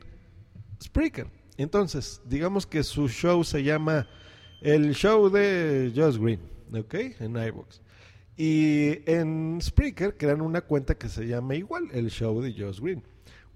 Spreaker. 0.82 1.28
Entonces, 1.58 2.22
digamos 2.26 2.68
que 2.68 2.84
su 2.84 3.10
show 3.10 3.44
se 3.44 3.64
llama 3.64 4.08
El 4.62 4.94
Show 4.94 5.30
de 5.30 5.92
Josh 5.96 6.18
Green, 6.20 6.40
¿ok? 6.72 6.94
En 7.20 7.36
iVoox. 7.36 7.82
Y 8.38 9.00
en 9.10 9.58
Spreaker 9.60 10.16
crean 10.18 10.42
una 10.42 10.62
cuenta 10.62 10.96
que 10.96 11.10
se 11.10 11.26
llama 11.26 11.56
igual, 11.56 11.90
El 11.92 12.12
Show 12.12 12.40
de 12.42 12.54
Josh 12.54 12.80
Green. 12.80 13.04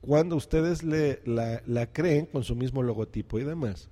Cuando 0.02 0.36
ustedes 0.36 0.82
la 0.82 1.90
creen 1.94 2.26
con 2.26 2.44
su 2.44 2.56
mismo 2.56 2.82
logotipo 2.82 3.38
y 3.38 3.44
demás, 3.44 3.92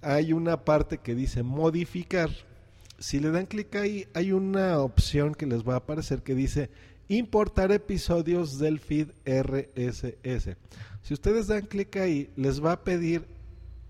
hay 0.00 0.32
una 0.32 0.64
parte 0.64 0.96
que 0.96 1.14
dice 1.14 1.42
modificar 1.42 2.30
si 2.98 3.20
le 3.20 3.30
dan 3.30 3.46
clic 3.46 3.74
ahí, 3.76 4.06
hay 4.14 4.32
una 4.32 4.78
opción 4.80 5.34
que 5.34 5.46
les 5.46 5.66
va 5.66 5.74
a 5.74 5.78
aparecer 5.78 6.22
que 6.22 6.34
dice 6.34 6.70
importar 7.08 7.72
episodios 7.72 8.58
del 8.58 8.80
feed 8.80 9.08
RSS. 9.24 10.56
Si 11.02 11.14
ustedes 11.14 11.46
dan 11.46 11.66
clic 11.66 11.96
ahí, 11.96 12.30
les 12.36 12.64
va 12.64 12.72
a 12.72 12.84
pedir 12.84 13.24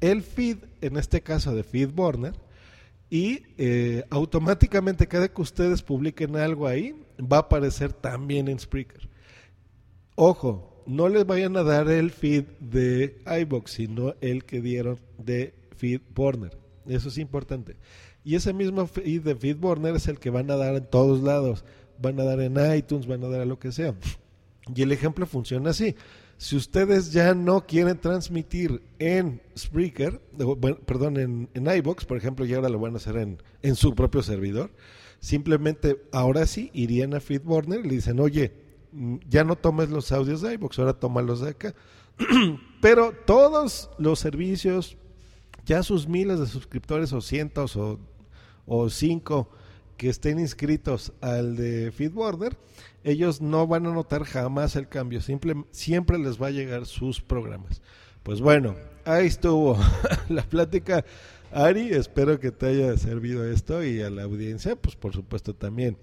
el 0.00 0.22
feed, 0.22 0.58
en 0.80 0.96
este 0.96 1.22
caso 1.22 1.54
de 1.54 1.62
FeedBurner, 1.62 2.34
y 3.08 3.42
eh, 3.56 4.04
automáticamente 4.10 5.06
cada 5.06 5.28
que 5.28 5.40
ustedes 5.40 5.82
publiquen 5.82 6.36
algo 6.36 6.66
ahí, 6.66 6.94
va 7.20 7.38
a 7.38 7.40
aparecer 7.40 7.92
también 7.92 8.48
en 8.48 8.58
Spreaker. 8.58 9.08
Ojo, 10.16 10.82
no 10.86 11.08
les 11.08 11.24
vayan 11.26 11.56
a 11.56 11.62
dar 11.62 11.88
el 11.88 12.10
feed 12.10 12.44
de 12.60 13.18
iBox, 13.42 13.70
sino 13.70 14.14
el 14.20 14.44
que 14.44 14.60
dieron 14.60 14.98
de 15.18 15.54
FeedBurner. 15.76 16.58
Eso 16.86 17.08
es 17.08 17.18
importante. 17.18 17.76
Y 18.26 18.34
ese 18.34 18.52
mismo 18.52 18.88
feed 18.88 19.22
de 19.22 19.36
FeedBurner 19.36 19.94
es 19.94 20.08
el 20.08 20.18
que 20.18 20.30
van 20.30 20.50
a 20.50 20.56
dar 20.56 20.74
en 20.74 20.84
todos 20.84 21.22
lados. 21.22 21.64
Van 22.02 22.18
a 22.18 22.24
dar 22.24 22.40
en 22.40 22.56
iTunes, 22.76 23.06
van 23.06 23.22
a 23.22 23.28
dar 23.28 23.42
a 23.42 23.44
lo 23.44 23.60
que 23.60 23.70
sea. 23.70 23.94
Y 24.74 24.82
el 24.82 24.90
ejemplo 24.90 25.26
funciona 25.26 25.70
así. 25.70 25.94
Si 26.36 26.56
ustedes 26.56 27.12
ya 27.12 27.34
no 27.34 27.66
quieren 27.66 28.00
transmitir 28.00 28.82
en 28.98 29.40
Spreaker, 29.56 30.20
perdón, 30.84 31.18
en, 31.18 31.48
en 31.54 31.70
iBox, 31.76 32.04
por 32.04 32.16
ejemplo, 32.16 32.44
y 32.44 32.52
ahora 32.52 32.68
lo 32.68 32.80
van 32.80 32.94
a 32.94 32.96
hacer 32.96 33.16
en, 33.16 33.40
en 33.62 33.76
su 33.76 33.94
propio 33.94 34.24
servidor, 34.24 34.72
simplemente 35.20 36.02
ahora 36.10 36.46
sí 36.46 36.72
irían 36.74 37.14
a 37.14 37.20
FeedBurner 37.20 37.86
y 37.86 37.88
le 37.88 37.94
dicen, 37.94 38.18
oye, 38.18 38.54
mm, 38.90 39.18
ya 39.28 39.44
no 39.44 39.54
tomes 39.54 39.88
los 39.90 40.10
audios 40.10 40.40
de 40.40 40.54
iBox, 40.54 40.80
ahora 40.80 40.94
tómalos 40.94 41.42
de 41.42 41.50
acá. 41.50 41.76
Pero 42.80 43.12
todos 43.24 43.88
los 43.98 44.18
servicios, 44.18 44.96
ya 45.64 45.84
sus 45.84 46.08
miles 46.08 46.40
de 46.40 46.46
suscriptores 46.48 47.12
o 47.12 47.20
cientos 47.20 47.76
o 47.76 48.00
o 48.66 48.88
cinco 48.90 49.48
que 49.96 50.08
estén 50.08 50.38
inscritos 50.38 51.12
al 51.20 51.56
de 51.56 51.90
FeedBurner, 51.90 52.56
ellos 53.02 53.40
no 53.40 53.66
van 53.66 53.86
a 53.86 53.92
notar 53.92 54.24
jamás 54.24 54.76
el 54.76 54.88
cambio, 54.88 55.20
siempre 55.22 56.18
les 56.18 56.40
va 56.40 56.48
a 56.48 56.50
llegar 56.50 56.86
sus 56.86 57.20
programas. 57.20 57.80
Pues 58.22 58.40
bueno, 58.40 58.74
ahí 59.04 59.28
estuvo 59.28 59.78
la 60.28 60.42
plática. 60.42 61.04
Ari, 61.52 61.90
espero 61.90 62.40
que 62.40 62.50
te 62.50 62.66
haya 62.66 62.96
servido 62.98 63.48
esto 63.48 63.84
y 63.84 64.02
a 64.02 64.10
la 64.10 64.24
audiencia, 64.24 64.74
pues 64.74 64.96
por 64.96 65.12
supuesto 65.12 65.54
también. 65.54 65.96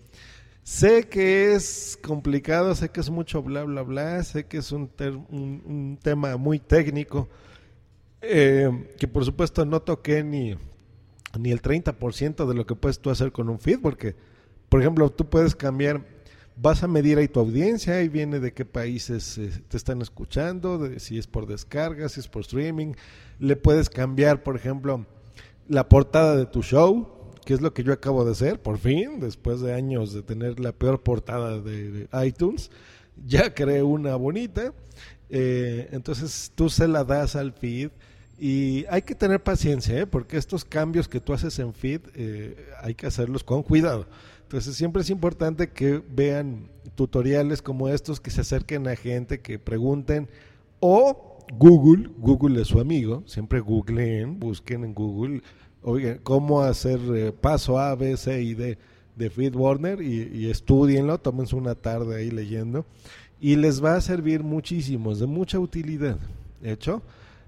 Sé 0.64 1.10
que 1.10 1.54
es 1.54 2.00
complicado, 2.02 2.74
sé 2.74 2.88
que 2.90 3.02
es 3.02 3.10
mucho 3.10 3.44
bla, 3.44 3.66
bla, 3.66 3.82
bla, 3.82 4.24
sé 4.24 4.46
que 4.46 4.60
es 4.60 4.72
un, 4.72 4.90
un 5.30 6.00
tema 6.02 6.38
muy 6.38 6.60
técnico, 6.60 7.28
eh, 8.22 8.72
que 8.98 9.10
por 9.10 9.26
supuesto 9.26 9.66
no 9.66 9.82
toqué 9.82 10.24
ni, 10.24 10.56
ni 11.38 11.52
el 11.52 11.62
30% 11.62 12.48
de 12.48 12.54
lo 12.54 12.66
que 12.66 12.76
puedes 12.76 13.00
tú 13.00 13.10
hacer 13.10 13.32
con 13.32 13.50
un 13.50 13.60
feed, 13.60 13.80
porque, 13.82 14.16
por 14.70 14.82
ejemplo, 14.82 15.10
tú 15.10 15.30
puedes 15.30 15.56
cambiar, 15.56 16.06
vas 16.56 16.84
a 16.84 16.88
medir 16.88 17.18
ahí 17.18 17.28
tu 17.28 17.40
audiencia, 17.40 17.96
ahí 17.96 18.10
viene 18.10 18.40
de 18.40 18.54
qué 18.54 18.66
países 18.66 19.38
eh, 19.38 19.50
te 19.68 19.78
están 19.78 20.02
escuchando, 20.02 20.90
si 21.00 21.18
es 21.18 21.28
por 21.28 21.48
descarga, 21.48 22.10
si 22.10 22.20
es 22.20 22.28
por 22.28 22.42
streaming, 22.42 22.94
le 23.40 23.56
puedes 23.56 23.90
cambiar, 23.90 24.44
por 24.44 24.56
ejemplo, 24.56 25.06
la 25.68 25.90
portada 25.90 26.36
de 26.36 26.46
tu 26.46 26.62
show, 26.62 27.32
que 27.46 27.54
es 27.54 27.62
lo 27.62 27.74
que 27.74 27.84
yo 27.84 27.94
acabo 27.94 28.24
de 28.24 28.32
hacer, 28.32 28.62
por 28.62 28.78
fin, 28.78 29.20
después 29.20 29.62
de 29.62 29.74
años 29.74 30.14
de 30.14 30.22
tener 30.22 30.60
la 30.60 30.72
peor 30.72 31.02
portada 31.02 31.60
de, 31.60 31.92
de 31.92 32.26
iTunes, 32.26 32.70
ya 33.26 33.54
creé 33.54 33.84
una 33.84 34.16
bonita, 34.16 34.74
eh, 35.30 35.90
entonces 35.92 36.52
tú 36.54 36.70
se 36.70 36.88
la 36.88 37.04
das 37.04 37.36
al 37.36 37.54
feed 37.54 37.90
y 38.46 38.86
hay 38.90 39.04
que 39.04 39.16
tener 39.16 39.42
paciencia, 39.42 39.98
¿eh? 40.00 40.06
porque 40.06 40.36
estos 40.36 40.66
cambios 40.66 41.08
que 41.08 41.22
tú 41.22 41.32
haces 41.32 41.60
en 41.60 41.74
feed 41.74 42.02
eh, 42.14 42.58
hay 42.82 42.94
que 42.94 43.08
hacerlos 43.08 43.42
con 43.42 43.64
cuidado. 43.64 44.06
Entonces 44.42 44.76
siempre 44.76 45.02
es 45.02 45.10
importante 45.10 45.70
que 45.70 46.04
vean 46.10 46.68
tutoriales 46.96 47.62
como 47.62 47.88
estos, 47.88 48.20
que 48.20 48.32
se 48.32 48.42
acerquen 48.42 48.86
a 48.90 48.98
gente, 48.98 49.40
que 49.40 49.60
pregunten 49.60 50.28
o 50.82 51.38
Google, 51.58 52.10
Google 52.18 52.62
es 52.62 52.68
su 52.68 52.82
amigo, 52.82 53.24
siempre 53.28 53.62
googleen, 53.62 54.42
busquen 54.42 54.84
en 54.84 54.94
Google, 54.94 55.42
oigan, 55.82 56.20
cómo 56.22 56.64
hacer 56.64 57.00
eh, 57.16 57.32
paso 57.32 57.80
A, 57.80 57.96
B, 57.96 58.18
C 58.18 58.44
y 58.44 58.56
D 58.56 58.78
de 59.16 59.30
Feed 59.30 59.56
Warner 59.56 60.02
y, 60.02 60.30
y 60.34 60.50
estudienlo, 60.50 61.18
tómense 61.18 61.56
una 61.56 61.76
tarde 61.76 62.18
ahí 62.18 62.30
leyendo 62.30 62.86
y 63.40 63.56
les 63.56 63.82
va 63.82 63.96
a 63.96 64.02
servir 64.02 64.44
muchísimo, 64.44 65.14
es 65.14 65.20
de 65.20 65.28
mucha 65.28 65.60
utilidad. 65.60 66.20
¿Hecho? 66.62 67.04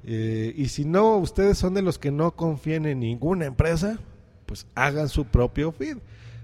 Eh, 0.08 0.53
y 0.56 0.68
si 0.68 0.86
no, 0.86 1.18
ustedes 1.18 1.58
son 1.58 1.74
de 1.74 1.82
los 1.82 1.97
que 1.97 2.12
no 2.12 2.36
confían 2.36 2.86
en 2.86 2.99
ninguna 2.99 3.45
empresa, 3.45 3.97
pues 4.45 4.68
hagan 4.76 5.10
su 5.10 5.26
propio 5.26 5.72
feed. 5.72 5.97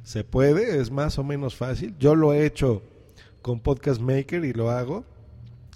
Se 0.03 0.23
puede, 0.23 0.81
es 0.81 0.89
más 0.89 1.19
o 1.19 1.23
menos 1.23 1.55
fácil. 1.55 1.95
Yo 1.99 2.15
lo 2.15 2.33
he 2.33 2.45
hecho 2.45 2.81
con 3.43 3.59
Podcast 3.59 4.01
Maker 4.01 4.45
y 4.45 4.53
lo 4.53 4.71
hago. 4.71 5.05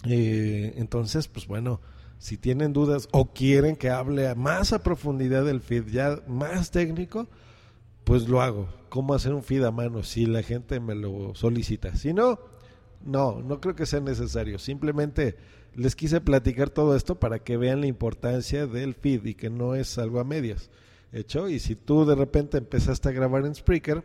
Eh, 0.03 0.73
entonces, 0.77 1.27
pues 1.27 1.45
bueno, 1.45 1.79
si 2.17 2.37
tienen 2.37 2.73
dudas 2.73 3.07
o 3.11 3.33
quieren 3.33 3.75
que 3.75 3.91
hable 3.91 4.33
más 4.33 4.73
a 4.73 4.81
profundidad 4.81 5.45
del 5.45 5.61
feed, 5.61 5.85
ya 5.87 6.21
más 6.27 6.71
técnico, 6.71 7.27
pues 8.03 8.27
lo 8.27 8.41
hago. 8.41 8.67
¿Cómo 8.89 9.13
hacer 9.13 9.33
un 9.33 9.43
feed 9.43 9.63
a 9.63 9.71
mano? 9.71 10.01
Si 10.01 10.25
la 10.25 10.41
gente 10.41 10.79
me 10.79 10.95
lo 10.95 11.35
solicita. 11.35 11.95
Si 11.95 12.13
no, 12.13 12.39
no, 13.03 13.41
no 13.41 13.61
creo 13.61 13.75
que 13.75 13.85
sea 13.85 13.99
necesario. 13.99 14.57
Simplemente 14.57 15.35
les 15.75 15.95
quise 15.95 16.21
platicar 16.21 16.69
todo 16.69 16.95
esto 16.95 17.19
para 17.19 17.39
que 17.39 17.57
vean 17.57 17.81
la 17.81 17.87
importancia 17.87 18.67
del 18.67 18.93
feed 18.93 19.25
y 19.25 19.33
que 19.35 19.49
no 19.49 19.75
es 19.75 19.97
algo 19.97 20.19
a 20.19 20.23
medias. 20.23 20.69
¿Hecho? 21.11 21.47
Y 21.47 21.59
si 21.59 21.75
tú 21.75 22.05
de 22.05 22.15
repente 22.15 22.57
empezaste 22.57 23.09
a 23.09 23.13
grabar 23.13 23.45
en 23.45 23.55
Spreaker 23.55 24.03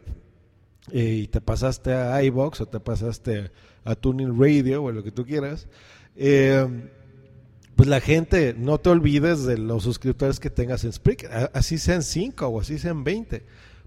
eh, 0.93 1.23
y 1.23 1.27
te 1.27 1.41
pasaste 1.41 1.93
a 1.93 2.23
iBox 2.23 2.61
o 2.61 2.66
te 2.66 2.79
pasaste 2.79 3.51
a 3.85 3.95
Tuning 3.95 4.39
Radio 4.39 4.85
o 4.85 4.93
lo 4.93 5.03
que 5.03 5.11
tú 5.11 5.25
quieras, 5.25 5.66
eh, 6.16 6.66
pues 7.75 7.89
la 7.89 8.01
gente, 8.01 8.55
no 8.57 8.79
te 8.79 8.91
olvides 8.91 9.45
de 9.45 9.59
los 9.59 9.83
suscriptores 9.85 10.39
que 10.39 10.51
tengas 10.51 10.85
en 10.85 10.93
Spreaker, 10.93 11.51
así 11.55 11.79
sean 11.79 12.03
5 12.03 12.47
o 12.47 12.61
así 12.61 12.79
sean 12.79 13.05
20. 13.05 13.45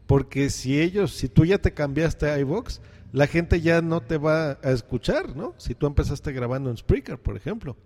Porque 0.08 0.50
si 0.50 0.82
ellos, 0.82 1.12
si 1.14 1.30
tú 1.30 1.46
ya 1.46 1.60
te 1.60 1.74
cambiaste 1.74 2.30
a 2.30 2.40
iBox, 2.40 2.82
la 3.14 3.28
gente 3.28 3.62
ya 3.62 3.82
no 3.82 4.02
te 4.02 4.18
va 4.18 4.58
a 4.64 4.72
escuchar, 4.72 5.36
¿no? 5.36 5.54
Si 5.58 5.76
tú 5.76 5.86
empezaste 5.86 6.34
grabando 6.34 6.72
en 6.72 6.78
Spreaker, 6.78 7.20
por 7.20 7.38
ejemplo. 7.38 7.78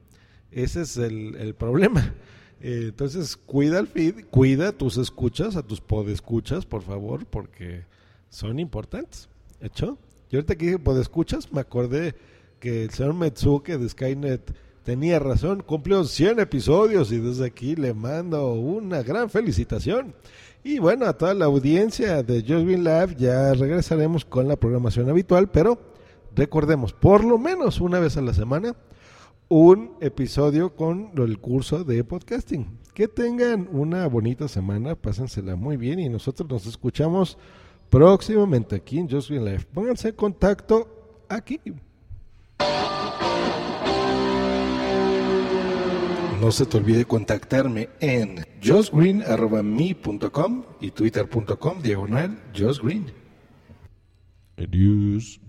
Ese 0.51 0.81
es 0.81 0.95
el, 0.95 1.35
el 1.35 1.53
problema. 1.53 2.15
Eh, 2.61 2.85
entonces, 2.85 3.35
cuida 3.35 3.77
el 3.77 3.87
feed, 3.87 4.25
cuida 4.31 4.71
tus 4.71 4.97
escuchas, 4.97 5.57
a 5.57 5.63
tus 5.63 5.81
podescuchas, 5.81 6.65
por 6.65 6.81
favor, 6.81 7.25
porque 7.25 7.83
son 8.29 8.57
importantes. 8.57 9.27
¿Hecho? 9.59 9.97
Yo 10.29 10.39
ahorita 10.39 10.55
que 10.55 10.65
dije 10.65 10.79
podescuchas, 10.79 11.51
me 11.51 11.59
acordé 11.59 12.15
que 12.61 12.83
el 12.83 12.91
señor 12.91 13.13
Metsuke 13.13 13.77
de 13.77 13.89
Skynet 13.89 14.55
tenía 14.87 15.19
razón, 15.19 15.63
cumplió 15.63 16.05
100 16.05 16.39
episodios 16.39 17.11
y 17.11 17.17
desde 17.17 17.45
aquí 17.45 17.75
le 17.75 17.93
mando 17.93 18.53
una 18.53 19.03
gran 19.03 19.29
felicitación. 19.29 20.15
Y 20.63 20.79
bueno, 20.79 21.07
a 21.07 21.17
toda 21.17 21.33
la 21.33 21.43
audiencia 21.43 22.23
de 22.23 22.39
Just 22.39 22.63
Green 22.65 22.85
Lab 22.85 23.17
ya 23.17 23.53
regresaremos 23.53 24.23
con 24.23 24.47
la 24.47 24.55
programación 24.55 25.09
habitual, 25.09 25.49
pero 25.49 25.77
recordemos, 26.33 26.93
por 26.93 27.25
lo 27.25 27.37
menos 27.37 27.81
una 27.81 27.99
vez 27.99 28.15
a 28.15 28.21
la 28.21 28.33
semana, 28.33 28.77
un 29.49 29.91
episodio 29.99 30.73
con 30.73 31.11
el 31.17 31.37
curso 31.39 31.83
de 31.83 32.05
podcasting. 32.05 32.79
Que 32.93 33.09
tengan 33.09 33.67
una 33.69 34.07
bonita 34.07 34.47
semana, 34.47 34.95
pásensela 34.95 35.57
muy 35.57 35.75
bien 35.75 35.99
y 35.99 36.07
nosotros 36.07 36.49
nos 36.49 36.65
escuchamos 36.65 37.37
próximamente 37.89 38.77
aquí 38.77 38.99
en 38.99 39.09
Just 39.09 39.31
Green 39.31 39.43
Live. 39.43 39.67
Pónganse 39.73 40.07
en 40.07 40.15
contacto 40.15 40.87
aquí. 41.27 41.59
No 46.39 46.51
se 46.51 46.65
te 46.65 46.77
olvide 46.77 47.05
contactarme 47.05 47.89
en 47.99 48.45
josgreen.me.com 48.61 50.63
y 50.81 50.91
twitter.com 50.91 51.81
diagonal 51.81 52.37
josgreen. 52.53 53.11
Adiós. 54.57 55.39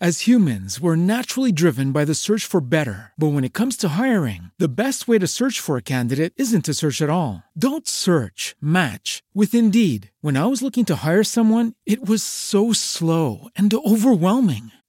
As 0.00 0.26
humans, 0.26 0.80
we're 0.80 0.96
naturally 0.96 1.52
driven 1.52 1.92
by 1.92 2.04
the 2.04 2.16
search 2.16 2.44
for 2.44 2.60
better. 2.60 3.12
But 3.16 3.34
when 3.34 3.44
it 3.44 3.52
comes 3.52 3.76
to 3.76 3.90
hiring, 3.90 4.50
the 4.58 4.68
best 4.68 5.06
way 5.06 5.20
to 5.20 5.28
search 5.28 5.60
for 5.60 5.76
a 5.76 5.82
candidate 5.82 6.32
isn't 6.36 6.64
to 6.64 6.74
search 6.74 7.00
at 7.00 7.08
all. 7.08 7.44
Don't 7.56 7.86
search, 7.86 8.56
match 8.60 9.22
with 9.32 9.54
Indeed. 9.54 10.10
When 10.20 10.36
I 10.36 10.46
was 10.46 10.60
looking 10.60 10.84
to 10.86 10.96
hire 11.06 11.22
someone, 11.22 11.74
it 11.86 12.04
was 12.04 12.24
so 12.24 12.72
slow 12.72 13.46
and 13.54 13.72
overwhelming. 13.72 14.72